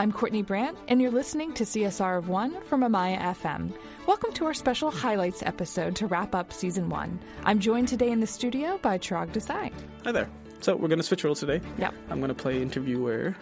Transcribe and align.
I'm 0.00 0.12
Courtney 0.12 0.40
Brandt, 0.40 0.78
and 0.88 0.98
you're 1.02 1.10
listening 1.10 1.52
to 1.52 1.64
CSR 1.64 2.16
of 2.16 2.30
One 2.30 2.58
from 2.62 2.80
Amaya 2.80 3.20
FM. 3.20 3.70
Welcome 4.06 4.32
to 4.32 4.46
our 4.46 4.54
special 4.54 4.90
highlights 4.90 5.42
episode 5.42 5.94
to 5.96 6.06
wrap 6.06 6.34
up 6.34 6.54
season 6.54 6.88
one. 6.88 7.20
I'm 7.44 7.58
joined 7.58 7.88
today 7.88 8.10
in 8.10 8.18
the 8.18 8.26
studio 8.26 8.78
by 8.78 8.96
Chirag 8.96 9.32
Desai. 9.32 9.70
Hi 10.04 10.12
there. 10.12 10.30
So 10.60 10.74
we're 10.74 10.88
going 10.88 11.00
to 11.00 11.04
switch 11.04 11.22
roles 11.22 11.40
today. 11.40 11.60
Yep. 11.76 11.92
I'm 12.08 12.18
going 12.18 12.30
to 12.30 12.34
play 12.34 12.62
interviewer. 12.62 13.36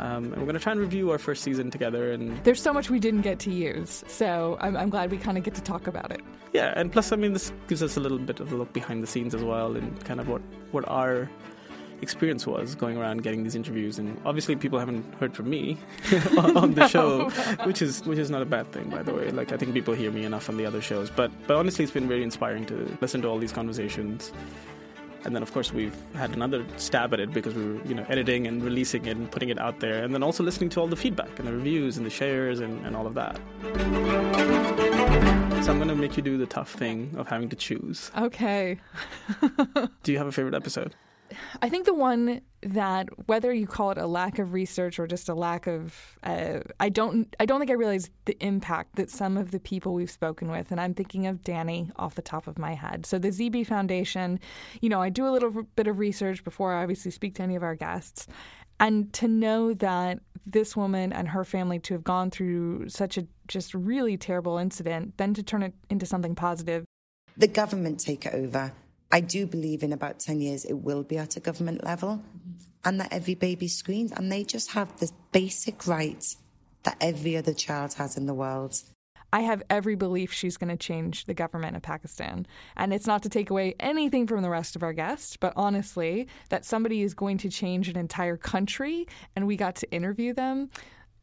Um, 0.00 0.24
and 0.24 0.38
we're 0.38 0.46
going 0.46 0.54
to 0.54 0.60
try 0.60 0.72
and 0.72 0.80
review 0.80 1.12
our 1.12 1.18
first 1.18 1.44
season 1.44 1.70
together. 1.70 2.10
And 2.10 2.42
There's 2.42 2.60
so 2.60 2.72
much 2.72 2.90
we 2.90 2.98
didn't 2.98 3.20
get 3.20 3.38
to 3.38 3.52
use, 3.52 4.02
so 4.08 4.58
I'm, 4.60 4.76
I'm 4.76 4.90
glad 4.90 5.12
we 5.12 5.18
kind 5.18 5.38
of 5.38 5.44
get 5.44 5.54
to 5.54 5.62
talk 5.62 5.86
about 5.86 6.10
it. 6.10 6.22
yeah, 6.52 6.72
and 6.74 6.90
plus, 6.90 7.12
I 7.12 7.16
mean, 7.16 7.34
this 7.34 7.52
gives 7.68 7.84
us 7.84 7.96
a 7.96 8.00
little 8.00 8.18
bit 8.18 8.40
of 8.40 8.50
a 8.50 8.56
look 8.56 8.72
behind 8.72 9.00
the 9.04 9.06
scenes 9.06 9.32
as 9.32 9.44
well, 9.44 9.76
and 9.76 10.04
kind 10.04 10.18
of 10.18 10.26
what 10.26 10.42
what 10.72 10.88
our 10.88 11.30
experience 12.02 12.46
was 12.46 12.74
going 12.74 12.96
around 12.96 13.22
getting 13.22 13.42
these 13.44 13.54
interviews. 13.54 13.98
And 13.98 14.20
obviously, 14.24 14.56
people 14.56 14.78
haven't 14.78 15.04
heard 15.14 15.34
from 15.34 15.50
me 15.50 15.78
on 16.38 16.74
the 16.74 16.88
show, 16.88 17.28
which 17.64 17.82
is 17.82 18.04
which 18.04 18.18
is 18.18 18.30
not 18.30 18.42
a 18.42 18.46
bad 18.46 18.70
thing, 18.72 18.90
by 18.90 19.02
the 19.02 19.14
way. 19.14 19.30
Like 19.30 19.52
I 19.52 19.56
think 19.56 19.74
people 19.74 19.94
hear 19.94 20.10
me 20.10 20.24
enough 20.24 20.48
on 20.48 20.56
the 20.56 20.66
other 20.66 20.80
shows, 20.80 21.10
but 21.10 21.30
but 21.46 21.56
honestly, 21.56 21.84
it's 21.84 21.92
been 21.92 22.08
very 22.08 22.22
inspiring 22.22 22.66
to 22.66 22.98
listen 23.00 23.22
to 23.22 23.28
all 23.28 23.38
these 23.38 23.52
conversations. 23.52 24.32
And 25.24 25.34
then, 25.34 25.42
of 25.42 25.54
course, 25.54 25.72
we've 25.72 25.96
had 26.14 26.32
another 26.32 26.66
stab 26.76 27.14
at 27.14 27.20
it 27.20 27.32
because 27.32 27.54
we 27.54 27.64
were, 27.64 27.82
you 27.86 27.94
know, 27.94 28.04
editing 28.10 28.46
and 28.46 28.62
releasing 28.62 29.06
it 29.06 29.16
and 29.16 29.30
putting 29.30 29.48
it 29.48 29.58
out 29.58 29.80
there, 29.80 30.04
and 30.04 30.12
then 30.12 30.22
also 30.22 30.44
listening 30.44 30.68
to 30.70 30.80
all 30.80 30.86
the 30.86 30.96
feedback 30.96 31.38
and 31.38 31.48
the 31.48 31.52
reviews 31.54 31.96
and 31.96 32.04
the 32.04 32.10
shares 32.10 32.60
and, 32.60 32.84
and 32.84 32.94
all 32.94 33.06
of 33.06 33.14
that. 33.14 33.40
So 35.64 35.70
I'm 35.70 35.78
going 35.78 35.88
to 35.88 35.94
make 35.94 36.18
you 36.18 36.22
do 36.22 36.36
the 36.36 36.44
tough 36.44 36.72
thing 36.72 37.14
of 37.16 37.26
having 37.26 37.48
to 37.48 37.56
choose. 37.56 38.10
Okay. 38.18 38.78
Do 40.02 40.12
you 40.12 40.18
have 40.18 40.26
a 40.26 40.32
favorite 40.32 40.54
episode? 40.54 40.94
I 41.62 41.68
think 41.68 41.86
the 41.86 41.94
one 41.94 42.40
that 42.62 43.08
whether 43.26 43.52
you 43.52 43.66
call 43.66 43.90
it 43.90 43.98
a 43.98 44.06
lack 44.06 44.38
of 44.38 44.52
research 44.52 44.98
or 44.98 45.06
just 45.06 45.28
a 45.28 45.34
lack 45.34 45.66
of 45.66 46.18
uh, 46.22 46.60
I 46.80 46.88
don't 46.88 47.34
I 47.38 47.46
don't 47.46 47.60
think 47.60 47.70
I 47.70 47.74
realized 47.74 48.10
the 48.24 48.36
impact 48.44 48.96
that 48.96 49.10
some 49.10 49.36
of 49.36 49.50
the 49.50 49.60
people 49.60 49.92
we've 49.92 50.10
spoken 50.10 50.50
with 50.50 50.70
and 50.70 50.80
I'm 50.80 50.94
thinking 50.94 51.26
of 51.26 51.42
Danny 51.42 51.90
off 51.96 52.14
the 52.14 52.22
top 52.22 52.46
of 52.46 52.58
my 52.58 52.74
head. 52.74 53.06
So 53.06 53.18
the 53.18 53.28
ZB 53.28 53.66
Foundation, 53.66 54.40
you 54.80 54.88
know, 54.88 55.02
I 55.02 55.10
do 55.10 55.26
a 55.26 55.30
little 55.30 55.50
bit 55.76 55.86
of 55.86 55.98
research 55.98 56.42
before 56.42 56.74
I 56.74 56.82
obviously 56.82 57.10
speak 57.10 57.34
to 57.36 57.42
any 57.42 57.56
of 57.56 57.62
our 57.62 57.74
guests. 57.74 58.26
And 58.80 59.12
to 59.14 59.28
know 59.28 59.72
that 59.74 60.18
this 60.46 60.76
woman 60.76 61.12
and 61.12 61.28
her 61.28 61.44
family 61.44 61.78
to 61.80 61.94
have 61.94 62.02
gone 62.02 62.30
through 62.30 62.88
such 62.88 63.16
a 63.16 63.26
just 63.46 63.72
really 63.72 64.16
terrible 64.16 64.58
incident, 64.58 65.16
then 65.16 65.32
to 65.34 65.42
turn 65.42 65.62
it 65.62 65.74
into 65.90 66.06
something 66.06 66.34
positive. 66.34 66.84
the 67.36 67.46
government 67.46 68.00
take 68.00 68.26
over. 68.26 68.72
I 69.14 69.20
do 69.20 69.46
believe 69.46 69.84
in 69.84 69.92
about 69.92 70.18
10 70.18 70.40
years 70.40 70.64
it 70.64 70.72
will 70.72 71.04
be 71.04 71.18
at 71.18 71.36
a 71.36 71.40
government 71.40 71.84
level 71.84 72.16
mm-hmm. 72.16 72.50
and 72.84 73.00
that 73.00 73.12
every 73.12 73.36
baby 73.36 73.68
screens 73.68 74.10
and 74.10 74.30
they 74.30 74.42
just 74.42 74.72
have 74.72 74.98
the 74.98 75.08
basic 75.30 75.86
rights 75.86 76.38
that 76.82 76.96
every 77.00 77.36
other 77.36 77.54
child 77.54 77.94
has 77.94 78.16
in 78.16 78.26
the 78.26 78.34
world. 78.34 78.74
I 79.32 79.42
have 79.42 79.62
every 79.70 79.94
belief 79.94 80.32
she's 80.32 80.56
going 80.56 80.70
to 80.70 80.76
change 80.76 81.26
the 81.26 81.34
government 81.34 81.76
of 81.76 81.82
Pakistan. 81.82 82.44
And 82.76 82.92
it's 82.92 83.06
not 83.06 83.22
to 83.22 83.28
take 83.28 83.50
away 83.50 83.76
anything 83.78 84.26
from 84.26 84.42
the 84.42 84.50
rest 84.50 84.74
of 84.74 84.82
our 84.82 84.92
guests, 84.92 85.36
but 85.36 85.52
honestly, 85.54 86.26
that 86.48 86.64
somebody 86.64 87.02
is 87.02 87.14
going 87.14 87.38
to 87.38 87.48
change 87.48 87.88
an 87.88 87.96
entire 87.96 88.36
country 88.36 89.06
and 89.36 89.46
we 89.46 89.56
got 89.56 89.76
to 89.76 89.90
interview 89.92 90.34
them, 90.34 90.70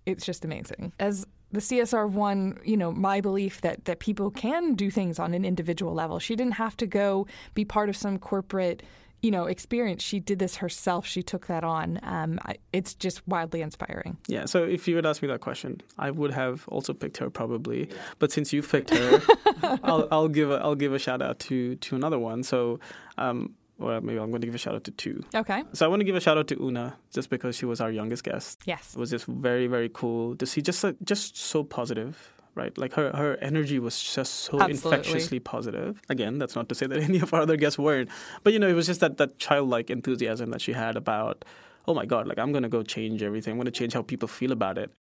it's 0.05 0.25
just 0.25 0.45
amazing. 0.45 0.93
As 0.97 1.27
the 1.51 1.59
CSR 1.59 2.09
one, 2.09 2.59
you 2.63 2.77
know, 2.77 2.91
my 2.91 3.21
belief 3.21 3.61
that 3.61 3.85
that 3.85 3.99
people 3.99 4.31
can 4.31 4.73
do 4.75 4.89
things 4.89 5.19
on 5.19 5.33
an 5.33 5.45
individual 5.45 5.93
level. 5.93 6.19
She 6.19 6.35
didn't 6.35 6.53
have 6.53 6.77
to 6.77 6.87
go 6.87 7.27
be 7.53 7.65
part 7.65 7.89
of 7.89 7.97
some 7.97 8.17
corporate, 8.17 8.83
you 9.21 9.31
know, 9.31 9.45
experience. 9.45 10.01
She 10.01 10.19
did 10.19 10.39
this 10.39 10.57
herself. 10.57 11.05
She 11.05 11.21
took 11.21 11.47
that 11.47 11.63
on. 11.63 11.99
Um, 12.03 12.39
I, 12.43 12.55
it's 12.73 12.93
just 12.93 13.27
wildly 13.27 13.61
inspiring. 13.61 14.17
Yeah, 14.27 14.45
so 14.45 14.63
if 14.63 14.87
you 14.87 14.95
had 14.95 15.05
asked 15.05 15.21
me 15.21 15.27
that 15.27 15.41
question, 15.41 15.81
I 15.97 16.11
would 16.11 16.31
have 16.31 16.67
also 16.69 16.93
picked 16.93 17.17
her 17.17 17.29
probably. 17.29 17.89
But 18.19 18.31
since 18.31 18.51
you 18.53 18.63
picked 18.63 18.89
her, 18.91 19.21
I'll, 19.83 20.07
I'll 20.11 20.27
give 20.29 20.49
a, 20.51 20.55
I'll 20.55 20.75
give 20.75 20.93
a 20.93 20.99
shout 20.99 21.21
out 21.21 21.39
to 21.39 21.75
to 21.75 21.95
another 21.95 22.19
one. 22.19 22.43
So, 22.43 22.79
um, 23.17 23.55
or 23.81 23.99
maybe 24.01 24.19
I'm 24.19 24.29
going 24.29 24.41
to 24.41 24.47
give 24.47 24.55
a 24.55 24.59
shout 24.59 24.75
out 24.75 24.83
to 24.85 24.91
two. 24.91 25.23
Okay. 25.33 25.63
So 25.73 25.85
I 25.85 25.89
want 25.89 25.99
to 26.01 26.03
give 26.05 26.15
a 26.15 26.21
shout 26.21 26.37
out 26.37 26.47
to 26.49 26.61
Una 26.61 26.95
just 27.13 27.29
because 27.29 27.55
she 27.55 27.65
was 27.65 27.81
our 27.81 27.91
youngest 27.91 28.23
guest. 28.23 28.61
Yes. 28.65 28.93
It 28.95 28.99
was 28.99 29.09
just 29.09 29.25
very 29.25 29.67
very 29.67 29.89
cool 29.93 30.35
to 30.37 30.45
see 30.45 30.61
just 30.61 30.83
uh, 30.85 30.93
just 31.03 31.37
so 31.37 31.63
positive. 31.63 32.33
Right, 32.53 32.77
like 32.77 32.91
her, 32.95 33.15
her 33.15 33.37
energy 33.37 33.79
was 33.79 34.03
just 34.03 34.33
so 34.33 34.59
Absolutely. 34.59 34.73
infectiously 34.73 35.39
positive. 35.39 36.01
Again, 36.09 36.37
that's 36.37 36.53
not 36.53 36.67
to 36.67 36.75
say 36.75 36.85
that 36.85 36.99
any 37.09 37.21
of 37.21 37.33
our 37.33 37.39
other 37.39 37.55
guests 37.55 37.79
weren't, 37.79 38.09
but 38.43 38.51
you 38.51 38.59
know, 38.59 38.67
it 38.67 38.73
was 38.73 38.87
just 38.87 38.99
that 38.99 39.15
that 39.19 39.39
childlike 39.39 39.89
enthusiasm 39.89 40.51
that 40.51 40.59
she 40.59 40.73
had 40.73 40.97
about, 40.97 41.45
oh 41.87 41.93
my 41.93 42.05
god, 42.05 42.27
like 42.27 42.37
I'm 42.37 42.51
gonna 42.51 42.67
go 42.67 42.83
change 42.83 43.23
everything. 43.23 43.53
I'm 43.53 43.57
gonna 43.57 43.71
change 43.71 43.93
how 43.93 44.01
people 44.01 44.27
feel 44.27 44.51
about 44.51 44.77
it. 44.77 44.91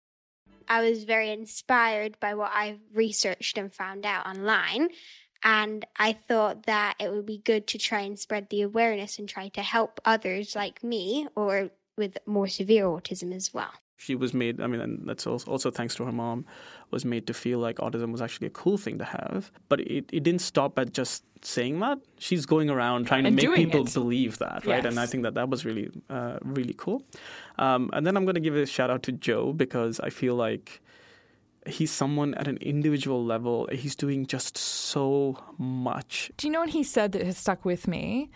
I 0.69 0.89
was 0.89 1.03
very 1.03 1.29
inspired 1.29 2.17
by 2.21 2.35
what 2.35 2.51
I 2.53 2.77
researched 2.93 3.57
and 3.57 3.73
found 3.73 4.05
out 4.05 4.25
online. 4.25 4.87
And 5.43 5.85
I 5.97 6.13
thought 6.13 6.65
that 6.65 6.95
it 6.99 7.11
would 7.11 7.25
be 7.25 7.39
good 7.39 7.67
to 7.67 7.77
try 7.77 8.01
and 8.01 8.17
spread 8.17 8.49
the 8.49 8.61
awareness 8.61 9.17
and 9.19 9.27
try 9.27 9.47
to 9.49 9.61
help 9.61 9.99
others 10.05 10.55
like 10.55 10.83
me 10.83 11.27
or 11.35 11.69
with 11.97 12.17
more 12.25 12.47
severe 12.47 12.85
autism 12.85 13.33
as 13.35 13.53
well. 13.53 13.71
she 14.01 14.15
was 14.15 14.33
made 14.33 14.59
i 14.59 14.67
mean 14.71 14.81
and 14.81 15.07
that's 15.07 15.27
also, 15.27 15.51
also 15.51 15.69
thanks 15.69 15.93
to 15.95 16.03
her 16.03 16.11
mom 16.11 16.39
was 16.89 17.05
made 17.05 17.27
to 17.27 17.33
feel 17.33 17.59
like 17.59 17.75
autism 17.77 18.11
was 18.11 18.21
actually 18.21 18.47
a 18.47 18.55
cool 18.61 18.77
thing 18.77 18.97
to 18.97 19.05
have. 19.05 19.51
But 19.69 19.79
it, 19.81 20.05
it 20.11 20.23
didn't 20.23 20.41
stop 20.41 20.77
at 20.77 20.91
just 20.91 21.23
saying 21.41 21.79
that. 21.79 21.99
She's 22.19 22.45
going 22.45 22.69
around 22.69 23.05
trying 23.05 23.23
to 23.23 23.31
make 23.31 23.53
people 23.55 23.87
it. 23.87 23.93
believe 23.93 24.37
that 24.39 24.65
right? 24.65 24.85
And 24.85 24.99
i 24.99 25.05
think 25.05 25.23
that 25.23 25.35
that 25.35 25.49
was 25.49 25.65
really 25.65 25.89
uh, 26.09 26.37
really 26.57 26.75
cool. 26.83 27.03
Um, 27.59 27.89
and 27.93 28.01
then 28.05 28.17
i'm 28.17 28.25
going 28.25 28.39
to 28.41 28.45
give 28.47 28.55
a 28.55 28.65
shout 28.65 28.89
out 28.89 29.03
to 29.03 29.11
joe 29.11 29.53
because 29.53 29.99
i 29.99 30.09
feel 30.09 30.35
like 30.35 30.81
he's 31.67 31.91
someone 31.91 32.33
at 32.35 32.47
an 32.47 32.57
individual 32.57 33.23
level 33.23 33.67
he's 33.71 33.95
doing 33.95 34.25
just 34.25 34.57
so 34.57 35.37
much 35.57 36.31
Do 36.37 36.47
you 36.47 36.53
know 36.53 36.59
what 36.59 36.69
he 36.69 36.83
said 36.83 37.11
that 37.11 37.23
has 37.23 37.37
stuck 37.37 37.65
with 37.65 37.87
me? 37.87 38.31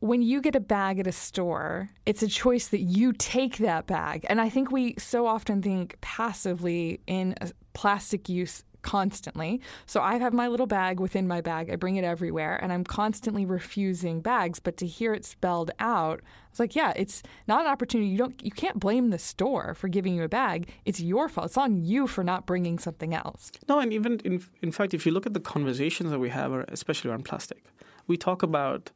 When 0.00 0.22
you 0.22 0.40
get 0.40 0.54
a 0.54 0.60
bag 0.60 1.00
at 1.00 1.08
a 1.08 1.12
store, 1.12 1.90
it's 2.06 2.22
a 2.22 2.28
choice 2.28 2.68
that 2.68 2.78
you 2.78 3.12
take 3.12 3.58
that 3.58 3.88
bag. 3.88 4.24
And 4.28 4.40
I 4.40 4.48
think 4.48 4.70
we 4.70 4.94
so 4.96 5.26
often 5.26 5.60
think 5.60 5.96
passively 6.00 7.00
in 7.08 7.34
a 7.40 7.50
plastic 7.72 8.28
use 8.28 8.62
constantly. 8.88 9.60
So 9.84 10.00
I 10.00 10.16
have 10.16 10.32
my 10.32 10.48
little 10.48 10.66
bag 10.66 10.98
within 10.98 11.28
my 11.28 11.42
bag. 11.42 11.68
I 11.68 11.76
bring 11.76 11.96
it 11.96 12.04
everywhere 12.04 12.58
and 12.62 12.72
I'm 12.72 12.84
constantly 12.84 13.44
refusing 13.44 14.22
bags, 14.22 14.58
but 14.60 14.78
to 14.78 14.86
hear 14.86 15.12
it 15.12 15.26
spelled 15.26 15.70
out, 15.78 16.20
I 16.22 16.48
was 16.50 16.58
like, 16.58 16.74
yeah, 16.74 16.94
it's 16.96 17.22
not 17.46 17.60
an 17.60 17.66
opportunity. 17.66 18.08
You 18.08 18.16
don't 18.16 18.42
you 18.42 18.50
can't 18.50 18.80
blame 18.80 19.10
the 19.10 19.18
store 19.18 19.74
for 19.74 19.88
giving 19.88 20.14
you 20.14 20.22
a 20.22 20.28
bag. 20.28 20.70
It's 20.86 21.00
your 21.00 21.28
fault. 21.28 21.48
It's 21.48 21.58
on 21.58 21.84
you 21.84 22.06
for 22.06 22.24
not 22.24 22.46
bringing 22.46 22.78
something 22.78 23.12
else. 23.14 23.52
No, 23.68 23.78
and 23.78 23.92
even 23.92 24.20
in 24.20 24.42
in 24.62 24.72
fact, 24.72 24.94
if 24.94 25.04
you 25.04 25.12
look 25.12 25.26
at 25.26 25.34
the 25.34 25.44
conversations 25.54 26.10
that 26.10 26.18
we 26.18 26.30
have, 26.30 26.52
especially 26.78 27.10
around 27.10 27.26
plastic, 27.26 27.62
we 28.06 28.16
talk 28.16 28.42
about 28.42 28.90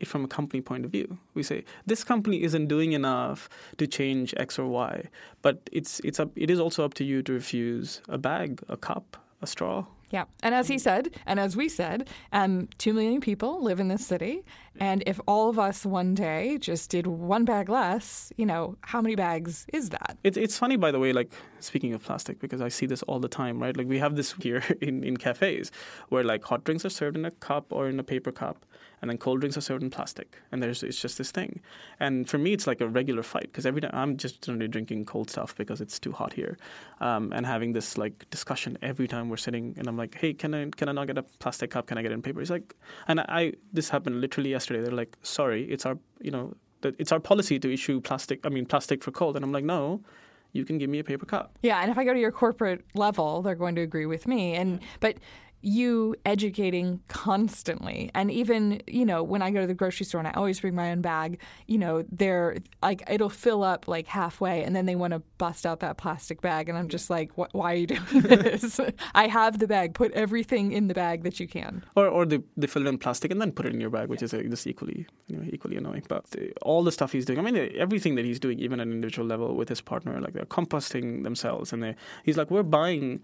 it 0.00 0.08
from 0.08 0.24
a 0.24 0.28
company 0.28 0.60
point 0.60 0.84
of 0.84 0.90
view. 0.90 1.18
We 1.34 1.44
say 1.44 1.64
this 1.86 2.02
company 2.02 2.42
isn't 2.42 2.66
doing 2.66 2.92
enough 2.92 3.48
to 3.76 3.86
change 3.86 4.34
X 4.36 4.58
or 4.58 4.66
Y, 4.66 5.08
but 5.42 5.56
it's 5.70 6.00
it's 6.00 6.18
up. 6.18 6.30
It 6.34 6.50
is 6.50 6.58
also 6.58 6.84
up 6.84 6.94
to 6.94 7.04
you 7.04 7.22
to 7.22 7.32
refuse 7.32 8.00
a 8.08 8.18
bag, 8.18 8.60
a 8.68 8.76
cup, 8.76 9.16
a 9.42 9.46
straw. 9.46 9.84
Yeah. 10.10 10.24
And 10.42 10.54
as 10.54 10.68
he 10.68 10.78
said, 10.78 11.10
and 11.26 11.38
as 11.38 11.54
we 11.54 11.68
said, 11.68 12.08
um, 12.32 12.68
two 12.78 12.94
million 12.94 13.20
people 13.20 13.62
live 13.62 13.78
in 13.78 13.88
this 13.88 14.06
city. 14.06 14.42
And 14.80 15.02
if 15.06 15.20
all 15.26 15.50
of 15.50 15.58
us 15.58 15.84
one 15.84 16.14
day 16.14 16.56
just 16.58 16.88
did 16.90 17.06
one 17.06 17.44
bag 17.44 17.68
less, 17.68 18.32
you 18.36 18.46
know, 18.46 18.76
how 18.82 19.02
many 19.02 19.16
bags 19.16 19.66
is 19.72 19.90
that? 19.90 20.16
It's 20.24 20.38
it's 20.38 20.56
funny, 20.56 20.76
by 20.76 20.92
the 20.92 20.98
way. 20.98 21.12
Like 21.12 21.30
speaking 21.60 21.92
of 21.92 22.02
plastic, 22.02 22.38
because 22.38 22.62
I 22.62 22.68
see 22.68 22.86
this 22.86 23.02
all 23.02 23.18
the 23.18 23.28
time, 23.28 23.60
right? 23.60 23.76
Like 23.76 23.86
we 23.86 23.98
have 23.98 24.16
this 24.16 24.32
here 24.40 24.64
in 24.80 25.04
in 25.04 25.16
cafes 25.16 25.70
where 26.08 26.24
like 26.24 26.44
hot 26.44 26.64
drinks 26.64 26.84
are 26.84 26.90
served 26.90 27.16
in 27.16 27.24
a 27.24 27.30
cup 27.30 27.66
or 27.70 27.88
in 27.88 28.00
a 28.00 28.04
paper 28.04 28.32
cup, 28.32 28.64
and 29.00 29.10
then 29.10 29.18
cold 29.18 29.40
drinks 29.40 29.56
are 29.56 29.60
served 29.60 29.82
in 29.82 29.90
plastic, 29.90 30.36
and 30.52 30.62
there's 30.62 30.82
it's 30.82 31.00
just 31.00 31.18
this 31.18 31.30
thing. 31.30 31.60
And 32.00 32.28
for 32.28 32.38
me, 32.38 32.52
it's 32.52 32.66
like 32.66 32.80
a 32.80 32.88
regular 32.88 33.22
fight 33.22 33.44
because 33.44 33.66
every 33.66 33.80
time 33.80 33.90
I'm 33.94 34.16
just 34.16 34.42
generally 34.42 34.68
drinking 34.68 35.04
cold 35.04 35.30
stuff 35.30 35.54
because 35.56 35.80
it's 35.80 35.98
too 35.98 36.12
hot 36.12 36.32
here, 36.32 36.58
um, 37.00 37.32
and 37.32 37.46
having 37.46 37.72
this 37.72 37.98
like 37.98 38.28
discussion 38.30 38.78
every 38.82 39.08
time 39.08 39.28
we're 39.28 39.36
sitting, 39.36 39.74
and 39.78 39.86
I'm 39.86 39.96
like, 39.96 40.14
hey, 40.14 40.32
can 40.34 40.54
I 40.54 40.70
can 40.70 40.88
I 40.88 40.92
not 40.92 41.06
get 41.06 41.18
a 41.18 41.22
plastic 41.22 41.70
cup? 41.70 41.86
Can 41.86 41.98
I 41.98 42.02
get 42.02 42.10
it 42.10 42.14
in 42.14 42.22
paper? 42.22 42.40
He's 42.40 42.50
like, 42.50 42.74
and 43.06 43.20
I 43.20 43.54
this 43.72 43.88
happened 43.88 44.20
literally 44.20 44.50
yesterday. 44.50 44.80
They're 44.80 44.90
like, 44.90 45.16
sorry, 45.22 45.64
it's 45.64 45.86
our 45.86 45.98
you 46.20 46.30
know 46.30 46.54
it's 46.82 47.12
our 47.12 47.20
policy 47.20 47.58
to 47.58 47.72
issue 47.72 48.00
plastic. 48.00 48.40
I 48.44 48.48
mean 48.48 48.66
plastic 48.66 49.02
for 49.02 49.10
cold, 49.10 49.36
and 49.36 49.44
I'm 49.44 49.52
like, 49.52 49.64
no. 49.64 50.00
You 50.52 50.64
can 50.64 50.78
give 50.78 50.88
me 50.88 50.98
a 50.98 51.04
paper 51.04 51.26
cup. 51.26 51.58
Yeah, 51.62 51.82
and 51.82 51.90
if 51.90 51.98
I 51.98 52.04
go 52.04 52.14
to 52.14 52.18
your 52.18 52.32
corporate 52.32 52.82
level, 52.94 53.42
they're 53.42 53.54
going 53.54 53.74
to 53.74 53.82
agree 53.82 54.06
with 54.06 54.26
me. 54.26 54.54
And 54.54 54.80
but 54.98 55.18
you 55.60 56.14
educating 56.24 57.00
constantly. 57.08 58.10
And 58.14 58.30
even 58.30 58.80
you 58.86 59.04
know 59.04 59.22
when 59.22 59.42
i 59.42 59.50
go 59.50 59.60
to 59.60 59.66
the 59.66 59.74
grocery 59.74 60.06
store 60.06 60.20
and 60.20 60.28
i 60.28 60.32
always 60.32 60.60
bring 60.60 60.74
my 60.74 60.90
own 60.90 61.00
bag 61.00 61.38
you 61.66 61.78
know 61.78 62.04
they're 62.10 62.56
like 62.82 63.02
it'll 63.08 63.28
fill 63.28 63.62
up 63.62 63.88
like 63.88 64.06
halfway 64.06 64.62
and 64.62 64.74
then 64.74 64.86
they 64.86 64.94
want 64.94 65.12
to 65.12 65.22
bust 65.38 65.66
out 65.66 65.80
that 65.80 65.96
plastic 65.96 66.40
bag 66.40 66.68
and 66.68 66.78
i'm 66.78 66.88
just 66.88 67.10
like 67.10 67.30
why 67.36 67.72
are 67.72 67.76
you 67.76 67.86
doing 67.86 68.22
this? 68.22 68.80
I 69.14 69.28
have 69.28 69.58
the 69.58 69.66
bag. 69.66 69.94
Put 69.94 70.12
everything 70.12 70.72
in 70.72 70.88
the 70.88 70.94
bag 70.94 71.22
that 71.24 71.40
you 71.40 71.48
can. 71.48 71.84
Or, 71.96 72.06
or 72.08 72.26
they, 72.26 72.40
they 72.56 72.66
fill 72.66 72.86
it 72.86 72.88
in 72.88 72.98
plastic 72.98 73.30
and 73.30 73.40
then 73.40 73.52
put 73.52 73.66
it 73.66 73.74
in 73.74 73.80
your 73.80 73.90
bag 73.90 74.08
which 74.08 74.22
is 74.22 74.34
uh, 74.34 74.42
just 74.48 74.66
equally 74.66 75.06
anyway, 75.28 75.50
equally 75.52 75.76
annoying. 75.76 76.04
But 76.08 76.30
the, 76.30 76.52
all 76.62 76.82
the 76.82 76.92
stuff 76.92 77.12
he's 77.12 77.24
doing 77.24 77.38
i 77.38 77.42
mean 77.42 77.56
everything 77.76 78.14
that 78.14 78.24
he's 78.24 78.40
doing 78.40 78.58
even 78.58 78.80
at 78.80 78.86
an 78.86 78.92
individual 78.92 79.26
level 79.26 79.54
with 79.54 79.68
his 79.68 79.80
partner 79.80 80.20
like 80.20 80.32
they're 80.32 80.44
composting 80.44 81.22
themselves 81.24 81.72
and 81.72 81.82
they 81.82 81.94
he's 82.24 82.36
like 82.36 82.50
we're 82.50 82.62
buying 82.62 83.20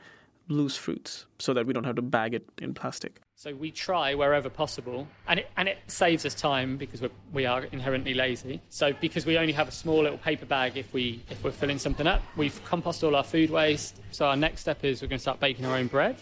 loose 0.49 0.76
fruits 0.76 1.26
so 1.38 1.55
that 1.55 1.67
we 1.67 1.73
don't 1.73 1.85
have 1.85 1.96
to 1.96 2.02
bag 2.02 2.35
it 2.35 2.46
in 2.61 2.75
plastic. 2.75 3.20
So 3.37 3.55
we 3.55 3.70
try 3.70 4.14
wherever 4.14 4.49
possible, 4.49 5.08
and 5.26 5.41
it, 5.41 5.50
and 5.56 5.69
it 5.69 5.79
saves 5.88 6.25
us 6.25 6.35
time 6.35 6.76
because 6.76 7.02
we're, 7.02 7.11
we 7.32 7.46
are 7.46 7.64
inherently 7.64 8.14
lazy. 8.14 8.61
So 8.69 8.93
because 9.00 9.26
we 9.26 9.37
only 9.37 9.52
have 9.52 9.69
a 9.69 9.73
small 9.73 10.02
little 10.02 10.19
paper 10.19 10.46
bag 10.46 10.76
if 10.76 10.93
we 10.93 11.23
if 11.31 11.43
we're 11.43 11.50
filling 11.50 11.79
something 11.79 12.06
up, 12.06 12.23
we've 12.37 12.62
compost 12.64 13.02
all 13.02 13.17
our 13.17 13.25
food 13.25 13.50
waste. 13.50 14.00
So 14.12 14.26
our 14.26 14.37
next 14.37 14.61
step 14.61 14.85
is 14.85 15.02
we're 15.02 15.08
going 15.08 15.19
to 15.19 15.23
start 15.23 15.41
baking 15.41 15.67
our 15.67 15.76
own 15.76 15.88
bread. 15.88 16.17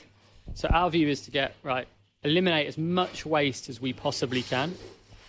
So 0.55 0.69
our 0.69 0.91
view 0.91 1.09
is 1.09 1.21
to 1.23 1.31
get 1.31 1.55
right, 1.63 1.87
eliminate 2.23 2.67
as 2.67 2.79
much 2.79 3.27
waste 3.27 3.69
as 3.69 3.81
we 3.81 3.93
possibly 3.93 4.43
can. 4.43 4.75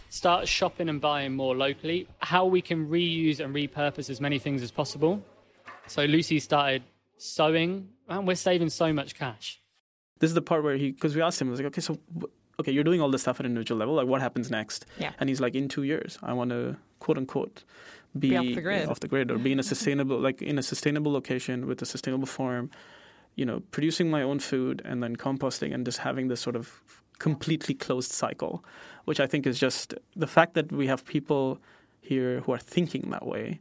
Start 0.10 0.48
shopping 0.48 0.90
and 0.90 1.02
buying 1.02 1.34
more 1.34 1.56
locally. 1.56 2.08
How 2.20 2.46
we 2.46 2.62
can 2.62 2.88
reuse 2.88 3.40
and 3.40 3.54
repurpose 3.54 4.10
as 4.10 4.22
many 4.22 4.40
things 4.40 4.62
as 4.62 4.72
possible. 4.72 5.24
So 5.88 6.06
Lucy 6.06 6.40
started 6.40 6.84
sewing 7.24 7.90
and 8.10 8.28
we're 8.28 8.36
saving 8.36 8.70
so 8.70 8.92
much 8.92 9.16
cash. 9.16 9.62
This 10.20 10.30
is 10.30 10.36
the 10.36 10.42
part 10.42 10.64
where 10.64 10.76
he, 10.76 10.92
because 10.92 11.16
we 11.16 11.22
asked 11.22 11.42
him, 11.42 11.48
I 11.48 11.52
was 11.52 11.60
like, 11.60 11.68
okay, 11.68 11.82
so, 11.82 11.98
okay, 12.60 12.72
you're 12.72 12.84
doing 12.84 13.02
all 13.02 13.10
this 13.10 13.22
stuff 13.22 13.40
at 13.40 13.46
an 13.46 13.52
individual 13.52 13.80
level. 13.80 13.96
Like, 13.96 14.08
what 14.08 14.22
happens 14.22 14.52
next? 14.52 14.86
Yeah. 15.00 15.12
And 15.20 15.30
he's 15.30 15.40
like, 15.40 15.56
in 15.56 15.68
two 15.68 15.84
years, 15.84 16.20
I 16.22 16.34
want 16.34 16.50
to 16.52 16.78
quote 17.00 17.18
unquote 17.18 17.64
be, 18.18 18.30
be 18.30 18.38
off 18.38 18.46
the 18.46 18.62
grid, 18.62 18.90
off 18.90 19.00
the 19.00 19.08
grid, 19.08 19.32
or 19.32 19.38
be 19.38 19.52
in 19.52 19.60
a 19.60 19.64
sustainable, 19.74 20.20
like 20.20 20.42
in 20.42 20.60
a 20.60 20.64
sustainable 20.64 21.12
location 21.12 21.66
with 21.66 21.82
a 21.82 21.86
sustainable 21.86 22.28
farm. 22.28 22.70
You 23.36 23.46
know, 23.46 23.62
producing 23.72 24.12
my 24.12 24.22
own 24.22 24.38
food 24.38 24.82
and 24.86 25.02
then 25.02 25.16
composting 25.16 25.74
and 25.74 25.84
just 25.84 26.00
having 26.00 26.28
this 26.28 26.40
sort 26.40 26.56
of 26.56 26.84
completely 27.18 27.74
closed 27.74 28.12
cycle, 28.12 28.64
which 29.06 29.20
I 29.20 29.26
think 29.26 29.48
is 29.48 29.58
just 29.60 29.96
the 30.16 30.28
fact 30.28 30.54
that 30.54 30.72
we 30.72 30.86
have 30.86 31.04
people 31.04 31.60
here 32.00 32.42
who 32.42 32.52
are 32.52 32.60
thinking 32.60 33.10
that 33.10 33.26
way 33.26 33.60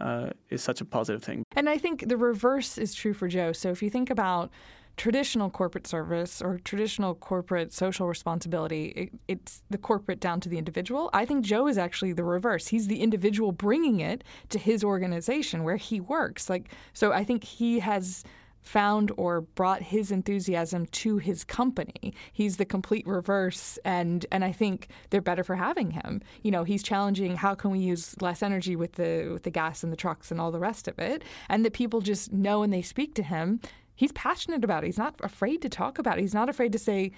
uh, 0.00 0.30
is 0.50 0.62
such 0.62 0.80
a 0.80 0.84
positive 0.84 1.22
thing. 1.22 1.44
And 1.56 1.68
I 1.68 1.78
think 1.78 2.08
the 2.08 2.16
reverse 2.16 2.78
is 2.78 2.94
true 2.94 3.14
for 3.14 3.28
Joe. 3.28 3.52
So 3.52 3.70
if 3.70 3.82
you 3.82 3.90
think 3.90 4.10
about 4.10 4.50
traditional 4.96 5.50
corporate 5.50 5.86
service 5.86 6.40
or 6.40 6.58
traditional 6.64 7.14
corporate 7.14 7.72
social 7.72 8.06
responsibility, 8.06 8.86
it, 8.86 9.10
it's 9.26 9.62
the 9.70 9.78
corporate 9.78 10.20
down 10.20 10.40
to 10.40 10.48
the 10.48 10.58
individual. 10.58 11.10
I 11.12 11.24
think 11.24 11.44
Joe 11.44 11.66
is 11.66 11.78
actually 11.78 12.12
the 12.12 12.24
reverse. 12.24 12.68
He's 12.68 12.86
the 12.86 13.00
individual 13.00 13.52
bringing 13.52 14.00
it 14.00 14.22
to 14.50 14.58
his 14.58 14.84
organization 14.84 15.64
where 15.64 15.76
he 15.76 16.00
works. 16.00 16.48
Like 16.48 16.70
so, 16.92 17.12
I 17.12 17.24
think 17.24 17.44
he 17.44 17.80
has 17.80 18.24
found 18.64 19.12
or 19.16 19.42
brought 19.42 19.82
his 19.82 20.10
enthusiasm 20.10 20.86
to 20.86 21.18
his 21.18 21.44
company. 21.44 22.14
He's 22.32 22.56
the 22.56 22.64
complete 22.64 23.06
reverse 23.06 23.78
and 23.84 24.26
and 24.32 24.44
I 24.44 24.52
think 24.52 24.88
they're 25.10 25.20
better 25.20 25.44
for 25.44 25.54
having 25.54 25.92
him. 25.92 26.20
You 26.42 26.50
know, 26.50 26.64
he's 26.64 26.82
challenging 26.82 27.36
how 27.36 27.54
can 27.54 27.70
we 27.70 27.78
use 27.78 28.20
less 28.20 28.42
energy 28.42 28.74
with 28.74 28.92
the 28.92 29.30
with 29.32 29.44
the 29.44 29.50
gas 29.50 29.84
and 29.84 29.92
the 29.92 29.96
trucks 29.96 30.30
and 30.30 30.40
all 30.40 30.50
the 30.50 30.58
rest 30.58 30.88
of 30.88 30.98
it 30.98 31.22
and 31.48 31.64
that 31.64 31.72
people 31.72 32.00
just 32.00 32.32
know 32.32 32.60
when 32.60 32.70
they 32.70 32.82
speak 32.82 33.14
to 33.14 33.22
him 33.22 33.60
he's 33.94 34.12
passionate 34.12 34.64
about 34.64 34.82
it. 34.82 34.86
He's 34.86 34.98
not 34.98 35.14
afraid 35.22 35.62
to 35.62 35.68
talk 35.68 35.98
about 35.98 36.18
it. 36.18 36.22
He's 36.22 36.34
not 36.34 36.48
afraid 36.48 36.72
to 36.72 36.78
say 36.78 37.12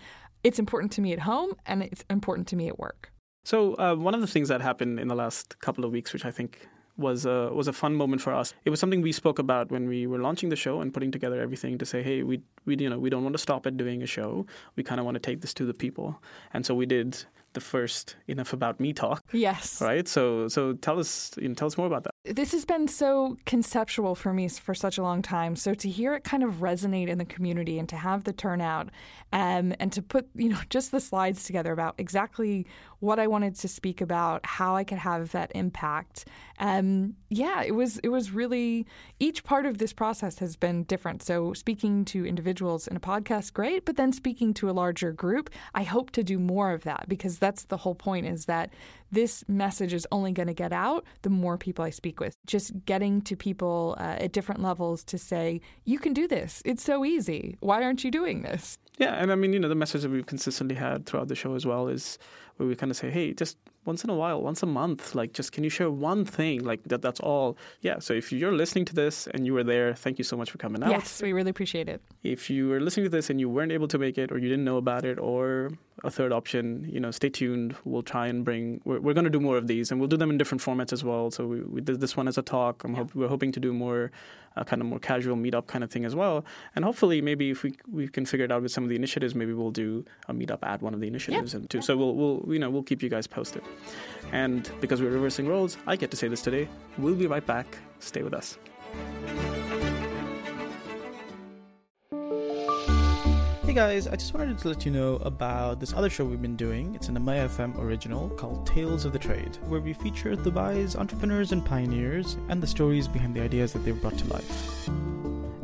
it's 0.44 0.58
important 0.58 0.92
to 0.92 1.00
me 1.00 1.12
at 1.12 1.20
home 1.20 1.54
and 1.66 1.82
it's 1.82 2.04
important 2.10 2.48
to 2.48 2.56
me 2.56 2.68
at 2.68 2.78
work. 2.78 3.12
So 3.44 3.74
uh, 3.74 3.94
one 3.94 4.14
of 4.14 4.20
the 4.20 4.26
things 4.26 4.48
that 4.48 4.60
happened 4.60 4.98
in 4.98 5.08
the 5.08 5.14
last 5.14 5.58
couple 5.60 5.84
of 5.84 5.92
weeks, 5.92 6.12
which 6.12 6.24
I 6.24 6.30
think 6.30 6.68
was 6.96 7.26
a 7.26 7.50
was 7.52 7.68
a 7.68 7.72
fun 7.72 7.94
moment 7.94 8.22
for 8.22 8.32
us. 8.32 8.54
It 8.64 8.70
was 8.70 8.80
something 8.80 9.02
we 9.02 9.12
spoke 9.12 9.38
about 9.38 9.70
when 9.70 9.88
we 9.88 10.06
were 10.06 10.18
launching 10.18 10.48
the 10.48 10.56
show 10.56 10.80
and 10.80 10.92
putting 10.92 11.10
together 11.10 11.40
everything 11.40 11.78
to 11.78 11.86
say, 11.86 12.02
hey, 12.02 12.22
we 12.22 12.40
we 12.64 12.76
you 12.76 12.88
know 12.88 12.98
we 12.98 13.10
don't 13.10 13.22
want 13.22 13.34
to 13.34 13.42
stop 13.42 13.66
at 13.66 13.76
doing 13.76 14.02
a 14.02 14.06
show. 14.06 14.46
We 14.76 14.82
kind 14.82 15.00
of 15.00 15.04
want 15.04 15.16
to 15.16 15.20
take 15.20 15.40
this 15.40 15.54
to 15.54 15.66
the 15.66 15.74
people, 15.74 16.20
and 16.52 16.64
so 16.64 16.74
we 16.74 16.86
did 16.86 17.24
the 17.52 17.60
first 17.60 18.16
enough 18.28 18.52
about 18.52 18.80
me 18.80 18.92
talk. 18.92 19.22
Yes. 19.32 19.80
Right. 19.80 20.06
So 20.08 20.48
so 20.48 20.74
tell 20.74 20.98
us 20.98 21.34
you 21.40 21.48
know, 21.48 21.54
tell 21.54 21.66
us 21.66 21.78
more 21.78 21.86
about 21.86 22.04
that. 22.04 22.14
This 22.28 22.52
has 22.52 22.64
been 22.64 22.88
so 22.88 23.36
conceptual 23.46 24.14
for 24.14 24.32
me 24.32 24.48
for 24.48 24.74
such 24.74 24.98
a 24.98 25.02
long 25.02 25.22
time. 25.22 25.54
So 25.54 25.74
to 25.74 25.88
hear 25.88 26.14
it 26.14 26.24
kind 26.24 26.42
of 26.42 26.54
resonate 26.54 27.08
in 27.08 27.18
the 27.18 27.24
community 27.24 27.78
and 27.78 27.88
to 27.88 27.96
have 27.96 28.24
the 28.24 28.32
turnout 28.32 28.88
um, 29.32 29.74
and 29.78 29.92
to 29.92 30.02
put 30.02 30.28
you 30.34 30.48
know 30.48 30.58
just 30.70 30.90
the 30.90 31.00
slides 31.00 31.44
together 31.44 31.72
about 31.72 31.94
exactly 31.98 32.66
what 33.00 33.18
I 33.18 33.26
wanted 33.26 33.54
to 33.56 33.68
speak 33.68 34.00
about, 34.00 34.44
how 34.44 34.74
I 34.74 34.82
could 34.82 34.98
have 34.98 35.32
that 35.32 35.52
impact. 35.54 36.24
Um, 36.58 37.14
yeah, 37.28 37.62
it 37.62 37.74
was 37.74 37.98
it 37.98 38.08
was 38.08 38.30
really 38.30 38.86
each 39.20 39.44
part 39.44 39.66
of 39.66 39.78
this 39.78 39.92
process 39.92 40.38
has 40.38 40.56
been 40.56 40.84
different. 40.84 41.22
So 41.22 41.52
speaking 41.52 42.04
to 42.06 42.26
individuals 42.26 42.88
in 42.88 42.96
a 42.96 43.00
podcast, 43.00 43.52
great, 43.52 43.84
but 43.84 43.96
then 43.96 44.12
speaking 44.12 44.54
to 44.54 44.70
a 44.70 44.72
larger 44.72 45.12
group, 45.12 45.50
I 45.74 45.84
hope 45.84 46.10
to 46.12 46.24
do 46.24 46.38
more 46.38 46.72
of 46.72 46.84
that 46.84 47.06
because 47.08 47.38
that's 47.38 47.64
the 47.64 47.76
whole 47.76 47.94
point 47.94 48.26
is 48.26 48.46
that 48.46 48.70
this 49.10 49.44
message 49.48 49.92
is 49.92 50.06
only 50.12 50.32
going 50.32 50.48
to 50.48 50.54
get 50.54 50.72
out 50.72 51.04
the 51.22 51.30
more 51.30 51.56
people 51.56 51.84
I 51.84 51.90
speak 51.90 52.20
with. 52.20 52.34
Just 52.46 52.72
getting 52.84 53.20
to 53.22 53.36
people 53.36 53.96
uh, 53.98 54.16
at 54.18 54.32
different 54.32 54.62
levels 54.62 55.04
to 55.04 55.18
say, 55.18 55.60
you 55.84 55.98
can 55.98 56.12
do 56.12 56.26
this. 56.26 56.62
It's 56.64 56.82
so 56.82 57.04
easy. 57.04 57.56
Why 57.60 57.82
aren't 57.82 58.04
you 58.04 58.10
doing 58.10 58.42
this? 58.42 58.78
Yeah, 58.98 59.14
and 59.14 59.30
I 59.30 59.34
mean, 59.34 59.52
you 59.52 59.58
know, 59.58 59.68
the 59.68 59.74
message 59.74 60.02
that 60.02 60.10
we've 60.10 60.26
consistently 60.26 60.76
had 60.76 61.06
throughout 61.06 61.28
the 61.28 61.34
show 61.34 61.54
as 61.54 61.66
well 61.66 61.88
is 61.88 62.18
where 62.56 62.68
we 62.68 62.74
kind 62.74 62.90
of 62.90 62.96
say, 62.96 63.10
hey, 63.10 63.32
just 63.34 63.58
once 63.86 64.04
in 64.04 64.10
a 64.10 64.14
while, 64.14 64.42
once 64.42 64.62
a 64.62 64.66
month, 64.66 65.14
like 65.14 65.32
just 65.32 65.52
can 65.52 65.64
you 65.64 65.70
share 65.70 65.90
one 65.90 66.24
thing? 66.24 66.64
Like 66.64 66.82
that 66.84 67.02
that's 67.02 67.20
all. 67.20 67.56
Yeah. 67.80 67.98
So 67.98 68.14
if 68.14 68.32
you're 68.32 68.52
listening 68.52 68.84
to 68.86 68.94
this 68.94 69.26
and 69.28 69.46
you 69.46 69.54
were 69.54 69.64
there, 69.64 69.94
thank 69.94 70.18
you 70.18 70.24
so 70.24 70.36
much 70.36 70.50
for 70.50 70.58
coming 70.58 70.82
out. 70.82 70.90
Yes, 70.90 71.22
we 71.22 71.32
really 71.32 71.50
appreciate 71.50 71.88
it. 71.88 72.00
If 72.22 72.50
you 72.50 72.68
were 72.68 72.80
listening 72.80 73.04
to 73.04 73.10
this 73.10 73.30
and 73.30 73.40
you 73.40 73.48
weren't 73.48 73.72
able 73.72 73.88
to 73.88 73.98
make 73.98 74.18
it 74.18 74.32
or 74.32 74.38
you 74.38 74.48
didn't 74.48 74.64
know 74.64 74.76
about 74.76 75.04
it 75.04 75.18
or 75.18 75.70
a 76.04 76.10
third 76.10 76.32
option, 76.32 76.88
you 76.90 77.00
know, 77.00 77.10
stay 77.10 77.28
tuned. 77.28 77.74
We'll 77.84 78.02
try 78.02 78.26
and 78.26 78.44
bring. 78.44 78.80
We're, 78.84 79.00
we're 79.00 79.14
going 79.14 79.24
to 79.24 79.30
do 79.30 79.40
more 79.40 79.56
of 79.56 79.66
these, 79.66 79.90
and 79.90 79.98
we'll 79.98 80.08
do 80.08 80.16
them 80.16 80.30
in 80.30 80.38
different 80.38 80.62
formats 80.62 80.92
as 80.92 81.02
well. 81.02 81.30
So 81.30 81.46
we, 81.46 81.60
we 81.60 81.80
did 81.80 82.00
this 82.00 82.16
one 82.16 82.28
as 82.28 82.36
a 82.38 82.42
talk. 82.42 82.84
I'm 82.84 82.92
yeah. 82.92 82.98
hope, 82.98 83.14
we're 83.14 83.28
hoping 83.28 83.52
to 83.52 83.60
do 83.60 83.72
more, 83.72 84.10
uh, 84.56 84.64
kind 84.64 84.82
of 84.82 84.88
more 84.88 84.98
casual 84.98 85.36
meetup 85.36 85.66
kind 85.66 85.82
of 85.82 85.90
thing 85.90 86.04
as 86.04 86.14
well. 86.14 86.44
And 86.74 86.84
hopefully, 86.84 87.22
maybe 87.22 87.50
if 87.50 87.62
we 87.62 87.74
we 87.90 88.08
can 88.08 88.26
figure 88.26 88.44
it 88.44 88.52
out 88.52 88.62
with 88.62 88.72
some 88.72 88.84
of 88.84 88.90
the 88.90 88.96
initiatives, 88.96 89.34
maybe 89.34 89.52
we'll 89.52 89.70
do 89.70 90.04
a 90.28 90.34
meetup 90.34 90.62
at 90.62 90.82
one 90.82 90.92
of 90.92 91.00
the 91.00 91.06
initiatives 91.06 91.54
yeah. 91.54 91.60
and 91.60 91.70
too. 91.70 91.78
Yeah. 91.78 91.82
So 91.82 91.96
we'll 91.96 92.14
we'll 92.14 92.52
you 92.52 92.58
know 92.58 92.70
we'll 92.70 92.82
keep 92.82 93.02
you 93.02 93.08
guys 93.08 93.26
posted. 93.26 93.62
And 94.32 94.70
because 94.80 95.00
we're 95.00 95.10
reversing 95.10 95.48
roles, 95.48 95.76
I 95.86 95.96
get 95.96 96.10
to 96.10 96.16
say 96.16 96.28
this 96.28 96.42
today. 96.42 96.68
We'll 96.98 97.14
be 97.14 97.26
right 97.26 97.46
back. 97.46 97.78
Stay 98.00 98.22
with 98.22 98.34
us. 98.34 98.58
Hey 103.66 103.74
guys, 103.74 104.06
I 104.06 104.14
just 104.16 104.32
wanted 104.32 104.58
to 104.58 104.68
let 104.68 104.86
you 104.86 104.92
know 104.92 105.16
about 105.16 105.80
this 105.80 105.92
other 105.92 106.08
show 106.08 106.24
we've 106.24 106.40
been 106.40 106.56
doing. 106.56 106.94
It's 106.94 107.08
an 107.08 107.16
Amaya 107.18 107.48
FM 107.48 107.76
original 107.78 108.28
called 108.30 108.66
Tales 108.66 109.04
of 109.04 109.12
the 109.12 109.18
Trade, 109.18 109.58
where 109.66 109.80
we 109.80 109.92
feature 109.92 110.36
Dubai's 110.36 110.96
entrepreneurs 110.96 111.52
and 111.52 111.64
pioneers 111.64 112.38
and 112.48 112.62
the 112.62 112.66
stories 112.66 113.08
behind 113.08 113.34
the 113.34 113.42
ideas 113.42 113.72
that 113.72 113.80
they've 113.80 114.00
brought 114.00 114.16
to 114.18 114.26
life. 114.28 114.88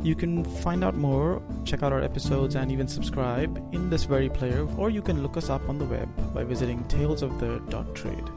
You 0.03 0.15
can 0.15 0.43
find 0.43 0.83
out 0.83 0.95
more, 0.95 1.41
check 1.63 1.81
out 1.81 1.93
our 1.93 2.01
episodes, 2.01 2.55
and 2.55 2.69
even 2.69 2.89
subscribe 2.89 3.57
in 3.71 3.89
this 3.89 4.03
very 4.03 4.29
player, 4.29 4.67
or 4.77 4.89
you 4.89 5.01
can 5.01 5.23
look 5.23 5.37
us 5.37 5.49
up 5.49 5.67
on 5.69 5.79
the 5.79 5.85
web 5.85 6.09
by 6.33 6.43
visiting 6.43 6.83
talesofthe.trade. 6.85 8.29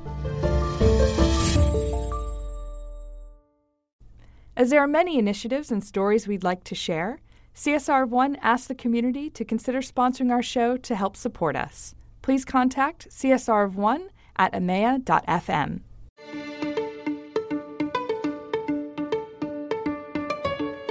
As 4.56 4.70
there 4.70 4.80
are 4.80 4.86
many 4.86 5.18
initiatives 5.18 5.72
and 5.72 5.84
stories 5.84 6.28
we'd 6.28 6.44
like 6.44 6.62
to 6.64 6.76
share, 6.76 7.20
CSR 7.54 8.08
One 8.08 8.36
asks 8.36 8.68
the 8.68 8.74
community 8.74 9.28
to 9.30 9.44
consider 9.44 9.80
sponsoring 9.80 10.30
our 10.30 10.42
show 10.42 10.76
to 10.76 10.94
help 10.94 11.16
support 11.16 11.56
us. 11.56 11.96
Please 12.22 12.44
contact 12.44 13.08
CSR 13.10 13.72
One 13.72 14.10
at 14.36 14.52
amaya.fm. 14.52 15.80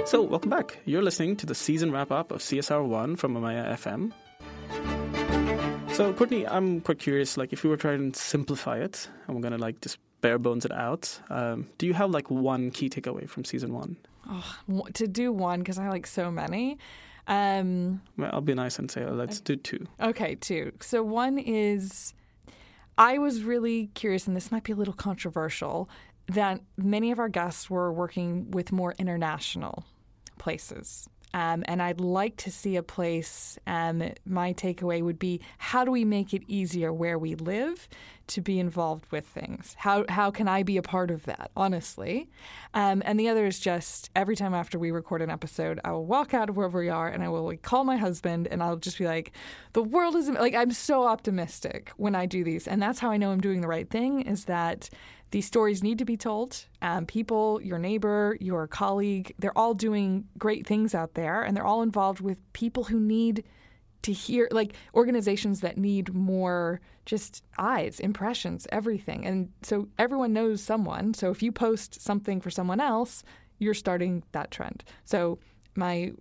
So, 0.06 0.22
welcome 0.22 0.50
back. 0.50 0.78
You're 0.84 1.02
listening 1.02 1.34
to 1.38 1.46
the 1.46 1.54
season 1.56 1.90
wrap 1.90 2.12
up 2.12 2.30
of 2.30 2.40
CSR 2.40 2.86
One 2.86 3.16
from 3.16 3.34
Amaya 3.34 3.72
FM. 3.72 4.12
So, 5.94 6.12
Courtney, 6.12 6.46
I'm 6.46 6.80
quite 6.80 7.00
curious. 7.00 7.36
Like, 7.36 7.52
if 7.52 7.64
we 7.64 7.70
were 7.70 7.76
trying 7.76 8.12
to 8.12 8.18
simplify 8.18 8.78
it, 8.78 9.08
and 9.26 9.34
we're 9.34 9.42
gonna 9.42 9.58
like 9.58 9.80
just 9.80 9.98
bare 10.20 10.38
bones 10.38 10.64
it 10.64 10.70
out, 10.70 11.20
um, 11.28 11.66
do 11.78 11.88
you 11.88 11.94
have 11.94 12.12
like 12.12 12.30
one 12.30 12.70
key 12.70 12.88
takeaway 12.88 13.28
from 13.28 13.44
season 13.44 13.74
one? 13.74 13.96
Oh, 14.30 14.86
to 14.94 15.08
do 15.08 15.32
one 15.32 15.58
because 15.58 15.76
I 15.76 15.88
like 15.88 16.06
so 16.06 16.30
many. 16.30 16.78
Um, 17.26 18.00
well, 18.16 18.30
I'll 18.32 18.40
be 18.40 18.54
nice 18.54 18.78
and 18.78 18.88
say 18.88 19.02
uh, 19.02 19.10
let's 19.10 19.40
do 19.40 19.56
two. 19.56 19.88
Okay, 20.00 20.36
two. 20.36 20.70
So 20.78 21.02
one 21.02 21.36
is 21.36 22.14
I 22.96 23.18
was 23.18 23.42
really 23.42 23.90
curious, 23.94 24.28
and 24.28 24.36
this 24.36 24.52
might 24.52 24.62
be 24.62 24.70
a 24.70 24.76
little 24.76 24.94
controversial, 24.94 25.90
that 26.28 26.60
many 26.76 27.10
of 27.10 27.18
our 27.18 27.28
guests 27.28 27.68
were 27.68 27.92
working 27.92 28.52
with 28.52 28.70
more 28.70 28.94
international 29.00 29.84
places. 30.38 31.08
Um, 31.36 31.64
and 31.68 31.82
I'd 31.82 32.00
like 32.00 32.36
to 32.38 32.50
see 32.50 32.76
a 32.76 32.82
place. 32.82 33.58
Um, 33.66 34.02
my 34.24 34.54
takeaway 34.54 35.02
would 35.02 35.18
be 35.18 35.42
how 35.58 35.84
do 35.84 35.90
we 35.90 36.02
make 36.02 36.32
it 36.32 36.42
easier 36.48 36.90
where 36.92 37.18
we 37.18 37.34
live 37.34 37.90
to 38.28 38.40
be 38.40 38.58
involved 38.58 39.04
with 39.12 39.26
things? 39.26 39.76
How, 39.78 40.06
how 40.08 40.30
can 40.30 40.48
I 40.48 40.62
be 40.62 40.78
a 40.78 40.82
part 40.82 41.10
of 41.10 41.24
that, 41.26 41.50
honestly? 41.54 42.30
Um, 42.72 43.02
and 43.04 43.20
the 43.20 43.28
other 43.28 43.44
is 43.44 43.60
just 43.60 44.08
every 44.16 44.34
time 44.34 44.54
after 44.54 44.78
we 44.78 44.90
record 44.90 45.20
an 45.20 45.28
episode, 45.28 45.78
I 45.84 45.92
will 45.92 46.06
walk 46.06 46.32
out 46.32 46.48
of 46.48 46.56
wherever 46.56 46.80
we 46.80 46.88
are 46.88 47.08
and 47.08 47.22
I 47.22 47.28
will 47.28 47.44
like, 47.44 47.60
call 47.60 47.84
my 47.84 47.98
husband 47.98 48.48
and 48.48 48.62
I'll 48.62 48.76
just 48.76 48.96
be 48.96 49.06
like, 49.06 49.32
the 49.74 49.82
world 49.82 50.16
is 50.16 50.30
like, 50.30 50.54
I'm 50.54 50.72
so 50.72 51.06
optimistic 51.06 51.92
when 51.98 52.14
I 52.14 52.24
do 52.24 52.44
these. 52.44 52.66
And 52.66 52.80
that's 52.80 52.98
how 52.98 53.10
I 53.10 53.18
know 53.18 53.30
I'm 53.30 53.42
doing 53.42 53.60
the 53.60 53.68
right 53.68 53.90
thing 53.90 54.22
is 54.22 54.46
that 54.46 54.88
these 55.30 55.46
stories 55.46 55.82
need 55.82 55.98
to 55.98 56.04
be 56.04 56.16
told. 56.16 56.64
Um, 56.82 57.06
people, 57.06 57.60
your 57.62 57.78
neighbor, 57.78 58.36
your 58.40 58.66
colleague, 58.66 59.34
they're 59.38 59.56
all 59.56 59.74
doing 59.74 60.28
great 60.38 60.66
things 60.66 60.94
out 60.94 61.14
there, 61.14 61.42
and 61.42 61.56
they're 61.56 61.66
all 61.66 61.82
involved 61.82 62.20
with 62.20 62.40
people 62.52 62.84
who 62.84 63.00
need 63.00 63.44
to 64.02 64.12
hear, 64.12 64.48
like 64.52 64.74
organizations 64.94 65.60
that 65.62 65.78
need 65.78 66.14
more 66.14 66.80
just 67.06 67.42
eyes, 67.58 67.98
impressions, 67.98 68.66
everything. 68.70 69.26
And 69.26 69.50
so 69.62 69.88
everyone 69.98 70.32
knows 70.32 70.62
someone. 70.62 71.12
So 71.14 71.30
if 71.30 71.42
you 71.42 71.50
post 71.50 72.00
something 72.00 72.40
for 72.40 72.50
someone 72.50 72.80
else, 72.80 73.24
you're 73.58 73.74
starting 73.74 74.22
that 74.32 74.50
trend. 74.50 74.84
So 75.04 75.38
my 75.74 76.12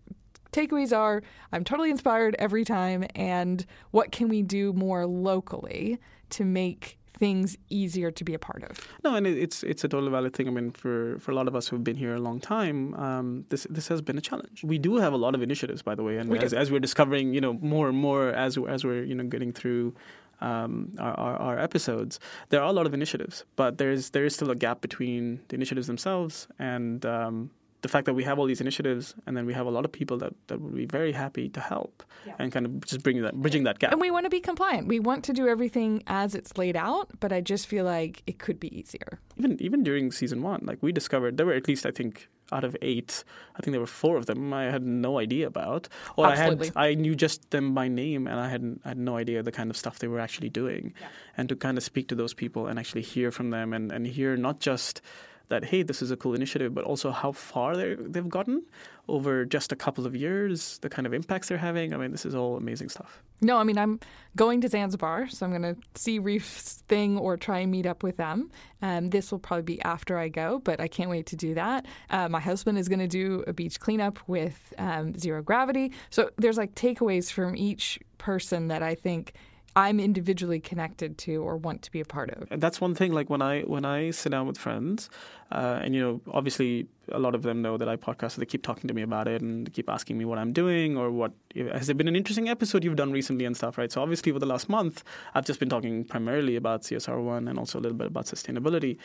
takeaways 0.52 0.96
are 0.96 1.22
I'm 1.52 1.64
totally 1.64 1.92
inspired 1.92 2.36
every 2.40 2.66
time, 2.66 3.06
and 3.14 3.66
what 3.92 4.12
can 4.12 4.30
we 4.30 4.42
do 4.42 4.74
more 4.74 5.06
locally 5.06 6.00
to 6.32 6.44
make 6.44 6.98
things 7.18 7.58
easier 7.70 8.12
to 8.12 8.24
be 8.24 8.34
a 8.34 8.40
part 8.40 8.64
of. 8.64 8.88
No, 9.04 9.16
and 9.16 9.26
it's 9.28 9.64
it's 9.64 9.84
a 9.84 9.88
totally 9.88 10.12
valid 10.12 10.34
thing. 10.34 10.48
I 10.48 10.52
mean, 10.52 10.72
for, 10.72 11.18
for 11.20 11.32
a 11.32 11.36
lot 11.36 11.48
of 11.48 11.56
us 11.56 11.68
who've 11.68 11.84
been 11.84 11.96
here 11.96 12.16
a 12.16 12.20
long 12.20 12.40
time, 12.40 12.94
um, 12.96 13.46
this 13.50 13.68
this 13.70 13.88
has 13.88 14.02
been 14.02 14.18
a 14.18 14.22
challenge. 14.22 14.64
We 14.64 14.78
do 14.78 14.98
have 14.98 15.14
a 15.14 15.18
lot 15.18 15.36
of 15.36 15.42
initiatives, 15.42 15.82
by 15.82 15.96
the 15.96 16.04
way, 16.04 16.18
and 16.18 16.30
we 16.30 16.40
as, 16.40 16.54
as, 16.54 16.72
we're 16.72 16.80
discovering, 16.80 17.34
you 17.34 17.42
know, 17.42 17.54
more 17.54 17.90
and 17.90 17.98
more 17.98 18.30
as 18.30 18.58
as 18.58 18.84
we're 18.84 19.04
you 19.04 19.16
know 19.16 19.26
getting 19.26 19.52
through. 19.52 19.94
Um, 20.42 20.92
our, 21.00 21.18
our, 21.18 21.36
our, 21.38 21.60
episodes, 21.60 22.20
there 22.50 22.62
are 22.62 22.68
a 22.68 22.74
lot 22.74 22.86
of 22.86 22.94
initiatives, 22.94 23.46
but 23.56 23.78
there's 23.78 24.10
there 24.10 24.26
is 24.26 24.36
still 24.36 24.52
a 24.52 24.56
gap 24.56 24.82
between 24.82 25.40
the 25.48 25.56
initiatives 25.56 25.88
themselves 25.88 26.50
and 26.60 27.06
um, 27.06 27.52
the 27.82 27.88
fact 27.88 28.06
that 28.06 28.14
we 28.14 28.24
have 28.24 28.40
all 28.40 28.46
these 28.46 28.62
initiatives 28.62 29.14
and 29.26 29.38
then 29.38 29.46
we 29.46 29.54
have 29.54 29.66
a 29.66 29.70
lot 29.70 29.86
of 29.86 29.92
people 29.92 30.18
that, 30.18 30.34
that 30.48 30.60
would 30.60 30.76
be 30.76 30.86
very 30.86 31.12
happy 31.12 31.50
to 31.50 31.60
help 31.60 32.04
yeah. 32.26 32.34
and 32.40 32.52
kind 32.52 32.66
of 32.66 32.86
just 32.86 33.04
bringing 33.04 33.24
that 33.24 33.36
bridging 33.36 33.64
that 33.64 33.80
gap. 33.80 33.92
And 33.92 34.02
we 34.02 34.12
want 34.12 34.26
to 34.26 34.30
be 34.30 34.40
compliant. 34.40 34.88
We 34.88 35.00
want 35.00 35.24
to 35.26 35.34
do 35.34 35.48
everything 35.48 36.04
as 36.08 36.36
it's 36.36 36.58
laid 36.58 36.76
out, 36.76 37.12
but 37.20 37.32
I 37.32 37.42
just 37.42 37.68
feel 37.68 37.86
like 37.86 38.24
it 38.26 38.40
could 38.40 38.60
be 38.60 38.76
easier. 38.78 39.20
Even 39.38 39.62
even 39.62 39.84
during 39.84 40.12
season 40.12 40.42
one, 40.42 40.62
like 40.64 40.80
we 40.82 40.92
discovered 40.92 41.38
there 41.38 41.46
were 41.46 41.54
at 41.54 41.68
least 41.68 41.86
I 41.86 41.92
think 41.92 42.28
out 42.52 42.64
of 42.64 42.76
eight, 42.82 43.24
I 43.56 43.62
think 43.62 43.74
there 43.74 43.80
were 43.80 43.88
four 43.88 44.18
of 44.18 44.26
them 44.26 44.54
I 44.54 44.66
had 44.66 44.84
no 44.84 45.20
idea 45.20 45.48
about. 45.48 45.88
Or 46.16 46.28
Absolutely. 46.28 46.72
I 46.76 46.88
had 46.88 46.92
I 46.92 46.94
knew 46.96 47.16
just 47.16 47.50
them 47.52 47.74
by 47.74 47.88
name 47.88 48.28
and 48.28 48.40
I 48.40 48.50
had 48.50 48.80
I 48.86 48.90
had 48.90 48.98
no 48.98 49.18
idea 49.18 49.44
the 49.44 49.52
kind 49.52 49.70
of 49.70 49.78
stuff 49.78 50.00
they 50.00 50.08
were 50.08 50.20
actually 50.20 50.50
doing. 50.50 50.94
Yeah. 51.00 51.08
And 51.38 51.50
to 51.50 51.56
kind 51.56 51.78
of 51.78 51.84
speak 51.84 52.08
to 52.10 52.16
those 52.16 52.34
people 52.34 52.68
and 52.68 52.80
actually 52.80 53.02
hear 53.02 53.32
from 53.32 53.50
them 53.50 53.74
and, 53.74 53.92
and 53.92 54.08
hear 54.08 54.38
not 54.38 54.60
just 54.60 55.02
that 55.50 55.66
hey, 55.66 55.84
this 55.84 56.02
is 56.02 56.12
a 56.12 56.18
cool 56.18 56.34
initiative, 56.34 56.74
but 56.74 56.84
also 56.84 57.12
how 57.12 57.32
far 57.32 57.76
they've 57.76 58.30
gotten 58.30 58.64
over 59.08 59.46
just 59.46 59.72
a 59.72 59.76
couple 59.76 60.06
of 60.06 60.16
years, 60.16 60.80
the 60.80 60.90
kind 60.90 61.06
of 61.06 61.14
impacts 61.14 61.48
they're 61.48 61.58
having. 61.58 61.94
I 61.94 61.98
mean, 61.98 62.12
this 62.12 62.26
is 62.26 62.34
all 62.34 62.58
amazing 62.58 62.90
stuff. 62.90 63.22
No, 63.42 63.58
I 63.58 63.64
mean, 63.64 63.78
I'm 63.78 64.00
going 64.36 64.62
to 64.62 64.70
Zanzibar, 64.70 65.28
so 65.28 65.46
I'm 65.46 65.52
going 65.52 65.76
to 65.76 65.82
see 65.94 66.20
Reef's 66.20 66.84
thing 66.88 67.18
or 67.18 67.38
try 67.38 67.60
and 67.60 67.72
meet 67.72 67.86
up 67.86 68.02
with 68.02 68.18
them. 68.18 68.50
Um, 68.82 69.10
this 69.10 69.32
will 69.32 69.40
probably 69.40 69.64
be 69.64 69.82
after 69.82 70.18
I 70.18 70.30
go, 70.30 70.60
but 70.60 70.80
I 70.80 70.88
can't 70.88 71.10
wait 71.10 71.26
to 71.28 71.36
do 71.36 71.54
that. 71.54 71.86
Uh, 72.10 72.30
my 72.30 72.40
husband 72.40 72.78
is 72.78 72.88
going 72.88 73.00
to 73.00 73.08
do 73.08 73.44
a 73.46 73.54
beach 73.54 73.80
cleanup 73.80 74.20
with 74.28 74.74
um, 74.78 75.18
zero 75.18 75.42
gravity. 75.44 75.92
So 76.10 76.32
there's 76.38 76.58
like 76.58 76.76
takeaways 76.76 77.32
from 77.32 77.56
each 77.56 78.00
person 78.18 78.70
that 78.70 78.82
I 78.82 78.96
think 78.96 79.34
I'm 79.78 80.00
individually 80.00 80.62
connected 80.62 81.18
to 81.20 81.44
or 81.44 81.58
want 81.58 81.82
to 81.82 81.92
be 81.92 82.00
a 82.00 82.06
part 82.06 82.30
of. 82.30 82.48
And 82.50 82.62
that's 82.62 82.80
one 82.80 82.96
thing. 82.96 83.12
Like 83.12 83.30
when 83.30 83.42
I 83.42 83.62
when 83.64 83.84
I 83.84 84.12
sit 84.12 84.30
down 84.30 84.48
with 84.48 84.58
friends, 84.58 85.10
uh, 85.52 85.82
and 85.84 85.94
you 85.94 86.02
know, 86.02 86.22
obviously 86.32 86.88
a 87.12 87.20
lot 87.20 87.36
of 87.36 87.44
them 87.44 87.62
know 87.62 87.76
that 87.78 87.90
I 87.90 87.98
podcast, 87.98 88.32
so 88.32 88.40
they 88.40 88.46
keep 88.46 88.64
talking 88.64 88.88
to 88.88 88.94
me 88.94 89.02
about 89.02 89.28
it 89.28 89.42
and 89.42 89.72
keep 89.74 89.90
asking 89.90 90.18
me 90.18 90.24
what 90.24 90.38
I'm 90.38 90.54
doing 90.54 90.96
or 90.96 91.12
what 91.12 91.34
has 91.56 91.88
there 91.88 91.96
been 91.96 92.08
an 92.08 92.16
interesting 92.16 92.48
episode 92.48 92.86
you've 92.86 92.96
done 92.96 93.12
recently 93.12 93.44
and 93.44 93.56
stuff, 93.56 93.78
right? 93.78 93.92
So 93.92 94.02
obviously, 94.02 94.32
over 94.32 94.40
the 94.40 94.46
last 94.46 94.70
month, 94.70 95.04
I've 95.34 95.46
just 95.46 95.60
been 95.60 95.70
talking 95.70 96.06
primarily 96.06 96.56
about 96.56 96.84
CSR 96.84 97.22
one 97.22 97.50
and 97.50 97.60
also 97.60 97.78
a 97.78 97.82
little 97.82 97.98
bit 97.98 98.08
about 98.08 98.28
sustainability. 98.28 98.98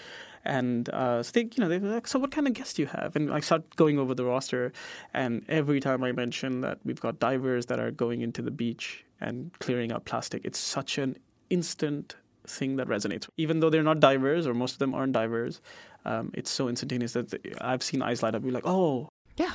And 0.45 0.89
uh, 0.91 1.25
so 1.25 1.33
they, 1.33 1.43
you 1.43 1.59
know, 1.59 1.69
they're 1.69 1.81
like, 1.81 2.07
"So 2.07 2.21
what 2.21 2.31
kind 2.31 2.47
of 2.47 2.55
guests 2.55 2.75
do 2.75 2.83
you 2.83 2.89
have?" 2.89 3.17
And 3.17 3.33
I 3.33 3.41
start 3.41 3.75
going 3.75 3.99
over 3.99 4.15
the 4.15 4.25
roster, 4.25 4.73
and 5.13 5.45
every 5.49 5.81
time 5.81 6.05
I 6.05 6.13
mention 6.13 6.61
that 6.61 6.79
we've 6.85 7.01
got 7.01 7.19
divers 7.19 7.67
that 7.67 7.81
are 7.81 7.91
going 7.91 8.21
into 8.21 8.41
the 8.41 8.53
beach 8.53 9.05
and 9.21 9.53
clearing 9.59 9.93
out 9.93 10.05
plastic. 10.05 10.45
It's 10.45 10.59
such 10.59 10.99
an 10.99 11.17
instant 11.51 12.17
thing 12.47 12.77
that 12.77 12.89
resonates. 12.89 13.29
Even 13.37 13.61
though 13.61 13.71
they're 13.71 13.83
not 13.83 14.01
divers, 14.01 14.47
or 14.47 14.55
most 14.55 14.73
of 14.73 14.79
them 14.79 14.95
aren't 14.95 15.13
divers, 15.13 15.61
um, 16.05 16.31
it's 16.35 16.51
so 16.51 16.69
instantaneous 16.69 17.13
that 17.13 17.35
I've 17.61 17.83
seen 17.83 18.03
eyes 18.03 18.23
light 18.23 18.35
up. 18.35 18.43
Be 18.43 18.51
like, 18.51 18.67
oh, 18.67 19.09
yeah. 19.37 19.53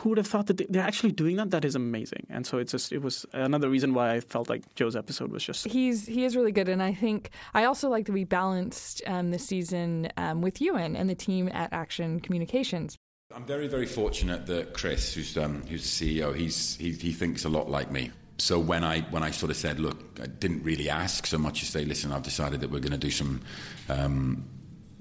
Who 0.00 0.10
would 0.10 0.18
have 0.18 0.26
thought 0.26 0.48
that 0.48 0.70
they're 0.70 0.82
actually 0.82 1.12
doing 1.12 1.36
that? 1.36 1.50
That 1.50 1.64
is 1.64 1.74
amazing, 1.74 2.26
and 2.28 2.46
so 2.46 2.58
it's 2.58 2.72
just 2.72 2.92
it 2.92 3.00
was 3.00 3.24
another 3.32 3.70
reason 3.70 3.94
why 3.94 4.12
I 4.12 4.20
felt 4.20 4.50
like 4.50 4.74
Joe's 4.74 4.94
episode 4.94 5.32
was 5.32 5.42
just 5.42 5.66
he's 5.66 6.04
he 6.04 6.26
is 6.26 6.36
really 6.36 6.52
good, 6.52 6.68
and 6.68 6.82
I 6.82 6.92
think 6.92 7.30
I 7.54 7.64
also 7.64 7.88
like 7.88 8.04
that 8.04 8.12
we 8.12 8.24
balanced 8.24 9.00
um, 9.06 9.30
this 9.30 9.46
season 9.46 10.10
um, 10.18 10.42
with 10.42 10.60
Ewan 10.60 10.94
and 10.94 11.08
the 11.08 11.14
team 11.14 11.48
at 11.54 11.72
Action 11.72 12.20
Communications. 12.20 12.98
I'm 13.34 13.46
very 13.46 13.66
very 13.66 13.86
fortunate 13.86 14.44
that 14.44 14.74
Chris, 14.74 15.14
who's 15.14 15.38
um, 15.38 15.62
who's 15.66 15.98
the 15.98 16.18
CEO, 16.18 16.36
he's 16.36 16.76
he, 16.76 16.92
he 16.92 17.12
thinks 17.12 17.46
a 17.46 17.48
lot 17.48 17.70
like 17.70 17.90
me 17.90 18.10
so 18.38 18.58
when 18.58 18.84
I 18.84 19.00
when 19.10 19.22
I 19.22 19.32
sort 19.32 19.50
of 19.50 19.56
said, 19.56 19.80
look, 19.80 19.98
I 20.22 20.26
didn't 20.26 20.62
really 20.62 20.88
ask 20.88 21.26
so 21.26 21.38
much 21.38 21.62
as 21.62 21.68
say, 21.68 21.84
listen, 21.84 22.12
I've 22.12 22.22
decided 22.22 22.60
that 22.60 22.70
we're 22.70 22.80
going 22.80 22.92
to 22.92 22.98
do 22.98 23.10
some 23.10 23.40
um, 23.88 24.48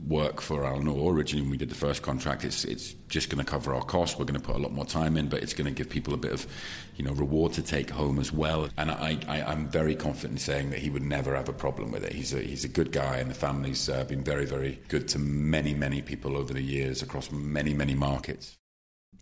work 0.07 0.41
for 0.41 0.65
Al-Noor. 0.65 1.13
Originally, 1.13 1.43
when 1.43 1.51
we 1.51 1.57
did 1.57 1.69
the 1.69 1.75
first 1.75 2.01
contract, 2.01 2.43
it's 2.43 2.65
it's 2.65 2.95
just 3.09 3.29
going 3.29 3.43
to 3.43 3.49
cover 3.49 3.75
our 3.75 3.83
costs. 3.83 4.17
We're 4.17 4.25
going 4.25 4.39
to 4.39 4.45
put 4.45 4.55
a 4.55 4.59
lot 4.59 4.71
more 4.71 4.85
time 4.85 5.17
in, 5.17 5.29
but 5.29 5.43
it's 5.43 5.53
going 5.53 5.67
to 5.67 5.71
give 5.71 5.87
people 5.87 6.15
a 6.15 6.17
bit 6.17 6.33
of, 6.33 6.47
you 6.95 7.05
know, 7.05 7.13
reward 7.13 7.53
to 7.53 7.61
take 7.61 7.91
home 7.91 8.17
as 8.19 8.31
well. 8.31 8.69
And 8.75 8.89
I, 8.89 9.19
I 9.27 9.51
am 9.51 9.67
very 9.67 9.95
confident 9.95 10.33
in 10.33 10.39
saying 10.39 10.71
that 10.71 10.79
he 10.79 10.89
would 10.89 11.03
never 11.03 11.35
have 11.35 11.47
a 11.47 11.53
problem 11.53 11.91
with 11.91 12.03
it. 12.03 12.13
He's 12.13 12.33
a 12.33 12.39
he's 12.39 12.63
a 12.63 12.69
good 12.69 12.91
guy, 12.91 13.17
and 13.17 13.29
the 13.29 13.35
family's 13.35 13.87
uh, 13.87 14.03
been 14.05 14.23
very 14.23 14.45
very 14.45 14.81
good 14.87 15.07
to 15.09 15.19
many 15.19 15.75
many 15.75 16.01
people 16.01 16.35
over 16.37 16.53
the 16.53 16.63
years 16.63 17.03
across 17.03 17.31
many 17.31 17.73
many 17.73 17.93
markets 17.93 18.57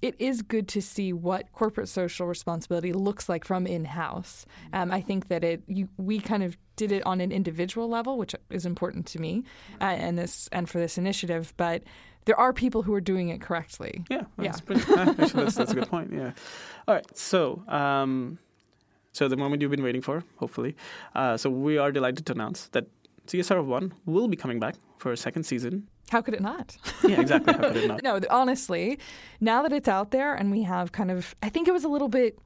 it 0.01 0.15
is 0.19 0.41
good 0.41 0.67
to 0.69 0.81
see 0.81 1.13
what 1.13 1.51
corporate 1.53 1.87
social 1.87 2.27
responsibility 2.27 2.93
looks 2.93 3.29
like 3.29 3.45
from 3.45 3.65
in-house. 3.67 4.45
Um, 4.73 4.91
I 4.91 5.01
think 5.01 5.27
that 5.27 5.43
it 5.43 5.63
you, 5.67 5.89
we 5.97 6.19
kind 6.19 6.43
of 6.43 6.57
did 6.75 6.91
it 6.91 7.05
on 7.05 7.21
an 7.21 7.31
individual 7.31 7.89
level, 7.89 8.17
which 8.17 8.35
is 8.49 8.65
important 8.65 9.05
to 9.07 9.19
me, 9.19 9.43
uh, 9.81 9.85
and 9.85 10.17
this 10.17 10.49
and 10.51 10.69
for 10.69 10.79
this 10.79 10.97
initiative. 10.97 11.53
But 11.57 11.83
there 12.25 12.39
are 12.39 12.53
people 12.53 12.83
who 12.83 12.93
are 12.93 13.01
doing 13.01 13.29
it 13.29 13.41
correctly. 13.41 14.03
Yeah, 14.09 14.23
that's 14.37 14.59
yeah. 14.59 14.65
Pretty, 14.65 14.81
actually, 14.81 15.43
that's, 15.43 15.55
that's, 15.55 15.71
a 15.71 15.75
good 15.75 15.89
point. 15.89 16.11
Yeah. 16.13 16.31
All 16.87 16.95
right. 16.95 17.17
So. 17.17 17.63
Um, 17.67 18.39
so 19.11 19.29
the 19.29 19.37
moment 19.37 19.61
you've 19.61 19.71
been 19.71 19.81
waiting 19.81 20.01
for, 20.01 20.25
hopefully. 20.35 20.75
Uh, 21.15 21.37
so 21.37 21.49
we 21.49 21.77
are 21.77 21.89
delighted 21.89 22.25
to 22.25 22.33
announce 22.33 22.67
that 22.73 22.87
CSR 23.27 23.59
of 23.59 23.67
One 23.67 23.93
will 24.05 24.27
be 24.27 24.37
coming 24.37 24.59
back 24.59 24.75
for 24.97 25.11
a 25.11 25.17
second 25.17 25.43
season 25.43 25.87
how 26.09 26.21
could 26.21 26.33
it 26.33 26.41
not? 26.41 26.77
yeah, 27.03 27.19
exactly. 27.19 27.53
How 27.53 27.59
could 27.59 27.77
it 27.77 27.87
not? 27.87 28.03
no, 28.03 28.19
honestly, 28.29 28.99
now 29.41 29.63
that 29.63 29.73
it's 29.73 29.87
out 29.87 30.11
there 30.11 30.35
and 30.35 30.51
we 30.51 30.63
have 30.63 30.91
kind 30.91 31.09
of, 31.09 31.35
I 31.41 31.49
think 31.49 31.67
it 31.67 31.71
was 31.71 31.83
a 31.83 31.87
little 31.87 32.09
bit 32.09 32.37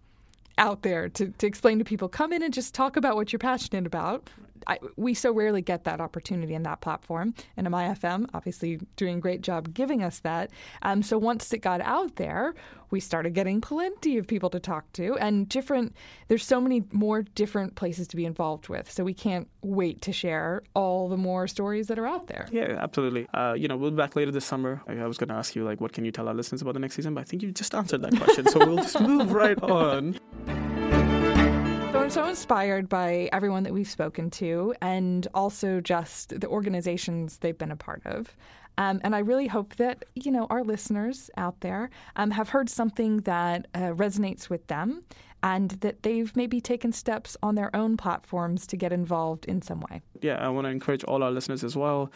out 0.57 0.81
there 0.81 1.09
to, 1.09 1.27
to 1.29 1.47
explain 1.47 1.79
to 1.79 1.85
people 1.85 2.09
come 2.09 2.33
in 2.33 2.41
and 2.41 2.53
just 2.53 2.73
talk 2.73 2.95
about 2.95 3.15
what 3.15 3.31
you're 3.31 3.39
passionate 3.39 3.85
about. 3.85 4.29
I, 4.67 4.79
we 4.95 5.13
so 5.13 5.31
rarely 5.31 5.61
get 5.61 5.83
that 5.85 6.01
opportunity 6.01 6.53
in 6.53 6.63
that 6.63 6.81
platform. 6.81 7.33
And 7.57 7.67
Amaya 7.67 7.97
FM, 7.97 8.27
obviously, 8.33 8.79
doing 8.95 9.17
a 9.17 9.19
great 9.19 9.41
job 9.41 9.73
giving 9.73 10.03
us 10.03 10.19
that. 10.19 10.51
Um, 10.81 11.03
so 11.03 11.17
once 11.17 11.51
it 11.53 11.59
got 11.59 11.81
out 11.81 12.15
there, 12.15 12.53
we 12.91 12.99
started 12.99 13.33
getting 13.33 13.61
plenty 13.61 14.17
of 14.17 14.27
people 14.27 14.49
to 14.49 14.59
talk 14.59 14.91
to 14.93 15.15
and 15.17 15.47
different 15.47 15.95
there's 16.27 16.45
so 16.45 16.59
many 16.59 16.83
more 16.91 17.21
different 17.21 17.75
places 17.75 18.07
to 18.07 18.15
be 18.15 18.25
involved 18.25 18.67
with. 18.67 18.91
So 18.91 19.03
we 19.03 19.13
can't 19.13 19.47
wait 19.61 20.01
to 20.03 20.11
share 20.11 20.63
all 20.73 21.07
the 21.07 21.17
more 21.17 21.47
stories 21.47 21.87
that 21.87 21.99
are 21.99 22.07
out 22.07 22.27
there. 22.27 22.47
Yeah 22.51 22.77
absolutely. 22.79 23.27
Uh, 23.33 23.53
you 23.55 23.67
know 23.67 23.77
we'll 23.77 23.91
be 23.91 23.97
back 23.97 24.15
later 24.15 24.31
this 24.31 24.45
summer. 24.45 24.81
I 24.87 25.05
was 25.05 25.17
going 25.17 25.29
to 25.29 25.35
ask 25.35 25.55
you 25.55 25.63
like 25.63 25.79
what 25.81 25.93
can 25.93 26.05
you 26.05 26.11
tell 26.11 26.27
our 26.27 26.33
listeners 26.33 26.61
about 26.61 26.73
the 26.73 26.79
next 26.79 26.95
season? 26.95 27.13
But 27.13 27.21
i 27.21 27.23
think 27.25 27.43
you 27.43 27.51
just 27.51 27.75
answered 27.75 28.01
that 28.01 28.15
question. 28.17 28.47
So 28.47 28.59
we'll 28.59 28.77
just 28.77 28.99
move 28.99 29.31
right 29.31 29.61
on 29.63 30.19
I'm 32.09 32.13
so 32.13 32.25
inspired 32.25 32.89
by 32.89 33.29
everyone 33.31 33.61
that 33.65 33.71
we've 33.71 33.87
spoken 33.87 34.31
to 34.31 34.73
and 34.81 35.27
also 35.35 35.79
just 35.79 36.41
the 36.41 36.47
organizations 36.47 37.37
they've 37.37 37.55
been 37.55 37.69
a 37.69 37.75
part 37.75 38.01
of. 38.03 38.35
Um, 38.79 38.99
and 39.03 39.15
I 39.15 39.19
really 39.19 39.45
hope 39.45 39.75
that, 39.75 40.05
you 40.15 40.31
know, 40.31 40.47
our 40.49 40.63
listeners 40.63 41.29
out 41.37 41.61
there 41.61 41.91
um, 42.15 42.31
have 42.31 42.49
heard 42.49 42.67
something 42.67 43.17
that 43.17 43.67
uh, 43.75 43.91
resonates 43.91 44.49
with 44.49 44.65
them 44.65 45.03
and 45.43 45.69
that 45.81 46.01
they've 46.01 46.35
maybe 46.35 46.59
taken 46.59 46.91
steps 46.91 47.37
on 47.43 47.53
their 47.53 47.69
own 47.75 47.95
platforms 47.95 48.65
to 48.65 48.75
get 48.75 48.91
involved 48.91 49.45
in 49.45 49.61
some 49.61 49.81
way. 49.91 50.01
Yeah, 50.19 50.43
I 50.43 50.49
want 50.49 50.65
to 50.65 50.71
encourage 50.71 51.03
all 51.03 51.21
our 51.21 51.29
listeners 51.29 51.63
as 51.63 51.75
well. 51.75 52.11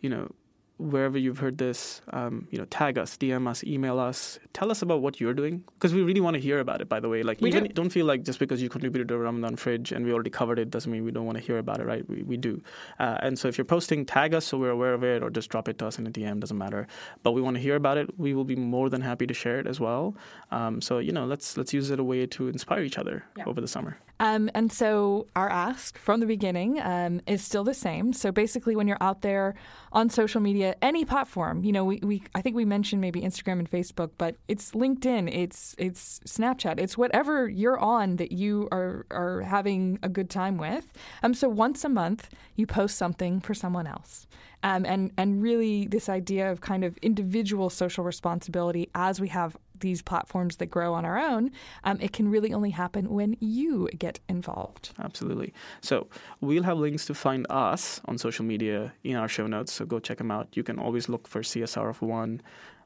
You 0.00 0.08
know, 0.08 0.30
wherever 0.78 1.16
you've 1.16 1.38
heard 1.38 1.56
this, 1.58 2.02
um, 2.12 2.48
you 2.50 2.58
know, 2.58 2.64
tag 2.66 2.98
us, 2.98 3.16
DM 3.16 3.46
us, 3.46 3.62
email 3.64 3.98
us, 4.00 4.38
tell 4.52 4.70
us 4.72 4.82
about 4.82 5.02
what 5.02 5.20
you're 5.20 5.32
doing 5.34 5.62
because 5.74 5.94
we 5.94 6.02
really 6.02 6.20
want 6.20 6.34
to 6.34 6.40
hear 6.40 6.58
about 6.58 6.80
it. 6.80 6.88
By 6.88 6.98
the 6.98 7.08
way, 7.08 7.22
like 7.22 7.40
we 7.40 7.48
even 7.48 7.64
do. 7.64 7.68
don't 7.72 7.90
feel 7.90 8.06
like 8.06 8.24
just 8.24 8.38
because 8.40 8.60
you 8.60 8.68
contributed 8.68 9.06
to 9.08 9.18
Ramadan 9.18 9.54
Fridge 9.56 9.92
and 9.92 10.04
we 10.04 10.12
already 10.12 10.30
covered 10.30 10.58
it 10.58 10.70
doesn't 10.70 10.90
mean 10.90 11.04
we 11.04 11.12
don't 11.12 11.26
want 11.26 11.38
to 11.38 11.44
hear 11.44 11.58
about 11.58 11.80
it, 11.80 11.86
right? 11.86 12.08
We, 12.08 12.22
we 12.24 12.36
do. 12.36 12.60
Uh, 12.98 13.18
and 13.20 13.38
so 13.38 13.46
if 13.46 13.56
you're 13.56 13.64
posting, 13.64 14.04
tag 14.04 14.34
us 14.34 14.44
so 14.46 14.58
we're 14.58 14.70
aware 14.70 14.94
of 14.94 15.04
it, 15.04 15.22
or 15.22 15.30
just 15.30 15.48
drop 15.48 15.68
it 15.68 15.78
to 15.78 15.86
us 15.86 15.98
in 15.98 16.06
a 16.06 16.10
DM. 16.10 16.40
Doesn't 16.40 16.58
matter. 16.58 16.86
But 17.22 17.32
we 17.32 17.40
want 17.40 17.56
to 17.56 17.62
hear 17.62 17.76
about 17.76 17.96
it. 17.96 18.18
We 18.18 18.34
will 18.34 18.44
be 18.44 18.56
more 18.56 18.90
than 18.90 19.00
happy 19.00 19.26
to 19.28 19.34
share 19.34 19.60
it 19.60 19.66
as 19.68 19.78
well. 19.78 20.16
Um, 20.50 20.80
so 20.80 20.98
you 20.98 21.12
know, 21.12 21.24
let's 21.24 21.56
let's 21.56 21.72
use 21.72 21.90
it 21.90 22.00
a 22.00 22.04
way 22.04 22.26
to 22.26 22.48
inspire 22.48 22.82
each 22.82 22.98
other 22.98 23.24
Yeah. 23.36 23.44
over 23.46 23.60
the 23.60 23.68
summer. 23.68 23.96
Um, 24.24 24.50
and 24.54 24.72
so 24.72 25.26
our 25.36 25.50
ask 25.50 25.98
from 25.98 26.20
the 26.20 26.24
beginning 26.24 26.80
um, 26.80 27.20
is 27.26 27.44
still 27.44 27.62
the 27.62 27.74
same. 27.74 28.14
So 28.14 28.32
basically, 28.32 28.74
when 28.74 28.88
you're 28.88 29.02
out 29.02 29.20
there 29.20 29.54
on 29.92 30.08
social 30.08 30.40
media, 30.40 30.76
any 30.80 31.04
platform, 31.04 31.62
you 31.62 31.72
know, 31.72 31.84
we, 31.84 32.00
we 32.02 32.22
I 32.34 32.40
think 32.40 32.56
we 32.56 32.64
mentioned 32.64 33.02
maybe 33.02 33.20
Instagram 33.20 33.58
and 33.58 33.70
Facebook, 33.70 34.12
but 34.16 34.36
it's 34.48 34.70
LinkedIn, 34.70 35.28
it's 35.30 35.76
it's 35.76 36.20
Snapchat, 36.20 36.80
it's 36.80 36.96
whatever 36.96 37.50
you're 37.50 37.78
on 37.78 38.16
that 38.16 38.32
you 38.32 38.66
are 38.72 39.04
are 39.10 39.42
having 39.42 39.98
a 40.02 40.08
good 40.08 40.30
time 40.30 40.56
with. 40.56 40.90
Um, 41.22 41.34
so 41.34 41.46
once 41.50 41.84
a 41.84 41.90
month, 41.90 42.30
you 42.56 42.66
post 42.66 42.96
something 42.96 43.42
for 43.42 43.52
someone 43.52 43.86
else. 43.86 44.26
Um, 44.62 44.86
and 44.86 45.12
and 45.18 45.42
really, 45.42 45.86
this 45.86 46.08
idea 46.08 46.50
of 46.50 46.62
kind 46.62 46.82
of 46.82 46.96
individual 47.02 47.68
social 47.68 48.04
responsibility 48.04 48.88
as 48.94 49.20
we 49.20 49.28
have 49.28 49.58
these 49.80 50.02
platforms 50.02 50.56
that 50.56 50.66
grow 50.66 50.94
on 50.94 51.04
our 51.04 51.18
own, 51.18 51.50
um, 51.84 51.98
it 52.00 52.12
can 52.12 52.28
really 52.28 52.52
only 52.52 52.70
happen 52.70 53.10
when 53.10 53.36
you 53.40 53.88
get 53.98 54.20
involved. 54.28 54.92
Absolutely. 54.98 55.52
So 55.80 56.08
we'll 56.40 56.62
have 56.62 56.78
links 56.78 57.04
to 57.06 57.14
find 57.14 57.46
us 57.50 58.00
on 58.06 58.18
social 58.18 58.44
media 58.44 58.92
in 59.02 59.16
our 59.16 59.28
show 59.28 59.46
notes. 59.46 59.72
So 59.72 59.84
go 59.84 59.98
check 59.98 60.18
them 60.18 60.30
out. 60.30 60.48
You 60.54 60.62
can 60.62 60.78
always 60.78 61.08
look 61.08 61.26
for 61.28 61.42
CSR 61.42 61.90
of 61.90 62.02
One. 62.02 62.40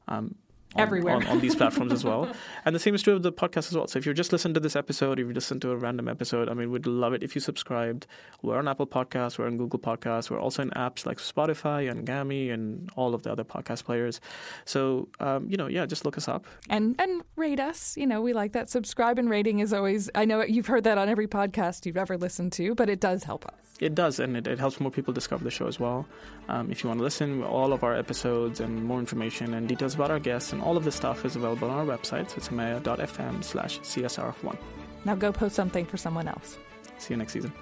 Um, 0.09 0.35
on, 0.75 0.83
Everywhere. 0.83 1.15
on, 1.17 1.27
on 1.27 1.41
these 1.41 1.57
platforms 1.57 1.93
as 1.93 2.05
well, 2.05 2.31
and 2.65 2.75
the 2.75 2.79
same 2.79 2.95
is 2.95 3.03
true 3.03 3.15
of 3.15 3.23
the 3.23 3.33
podcast 3.33 3.69
as 3.69 3.73
well. 3.75 3.87
So 3.87 3.99
if 3.99 4.05
you're 4.05 4.15
just 4.15 4.33
listening 4.33 4.55
to 4.55 4.61
this 4.61 4.77
episode, 4.77 5.19
if 5.19 5.27
you 5.27 5.33
listen 5.33 5.59
to 5.61 5.71
a 5.71 5.77
random 5.77 6.09
episode, 6.09 6.49
I 6.49 6.55
mean, 6.55 6.71
we'd 6.71 6.87
love 6.87 7.15
it 7.15 7.23
if 7.23 7.35
you 7.35 7.41
subscribed. 7.41 8.07
We're 8.43 8.59
on 8.59 8.69
Apple 8.69 8.87
Podcasts, 8.87 9.39
we're 9.39 9.47
on 9.47 9.57
Google 9.57 9.79
Podcasts, 9.79 10.31
we're 10.31 10.41
also 10.41 10.63
in 10.63 10.71
apps 10.71 11.07
like 11.07 11.19
Spotify 11.19 11.91
and 11.91 12.07
Anghami 12.07 12.53
and 12.53 12.91
all 12.97 13.15
of 13.15 13.23
the 13.23 13.33
other 13.33 13.45
podcast 13.45 13.85
players. 13.85 14.21
So 14.67 15.09
um, 15.21 15.49
you 15.49 15.57
know, 15.57 15.69
yeah, 15.69 15.87
just 15.87 16.05
look 16.05 16.19
us 16.19 16.29
up. 16.29 16.45
and 16.69 16.95
and 16.99 17.23
rate 17.37 17.61
us. 17.61 17.97
You 17.97 18.07
know, 18.07 18.21
we 18.21 18.33
like 18.35 18.53
that. 18.53 18.69
Subscribe 18.69 19.19
and 19.19 19.31
rating 19.31 19.61
is 19.61 19.73
always. 19.73 20.11
I 20.15 20.25
know 20.27 20.43
you've 20.43 20.67
heard 20.67 20.85
that 20.85 20.99
on 20.99 21.09
every 21.09 21.27
podcast 21.27 21.87
you've 21.87 21.97
ever 21.97 22.19
listened 22.19 22.53
to, 22.53 22.75
but 22.75 22.89
it 22.91 23.01
does 23.01 23.25
help 23.25 23.47
us. 23.47 23.55
It 23.81 23.95
does, 23.95 24.19
and 24.19 24.37
it, 24.37 24.47
it 24.49 24.59
helps 24.59 24.81
more 24.81 24.91
people 24.91 25.15
discover 25.15 25.45
the 25.45 25.53
show 25.53 25.69
as 25.69 25.79
well. 25.79 26.05
Um, 26.49 26.71
if 26.71 26.83
you 26.83 26.89
want 26.89 26.99
to 26.99 27.05
listen, 27.05 27.45
all 27.45 27.73
of 27.73 27.85
our 27.85 27.95
episodes 27.95 28.59
and 28.61 28.83
more 28.85 28.99
information 28.99 29.55
and 29.55 29.69
details 29.69 29.95
about 29.95 30.11
our 30.11 30.19
guests 30.19 30.53
and 30.59 30.67
all 30.67 30.77
of 30.77 30.83
this 30.83 30.97
stuff 30.97 31.25
is 31.25 31.37
available 31.37 31.71
on 31.71 31.79
our 31.89 31.97
website, 31.97 32.29
so 32.31 32.37
it's 32.37 32.49
amaya.fm 32.49 33.45
slash 33.45 33.79
CSR1. 33.79 34.59
Now 35.05 35.15
go 35.15 35.31
post 35.31 35.55
something 35.55 35.87
for 35.87 35.97
someone 35.97 36.27
else. 36.27 36.59
See 36.99 37.15
you 37.15 37.19
next 37.19 37.33
season. 37.35 37.53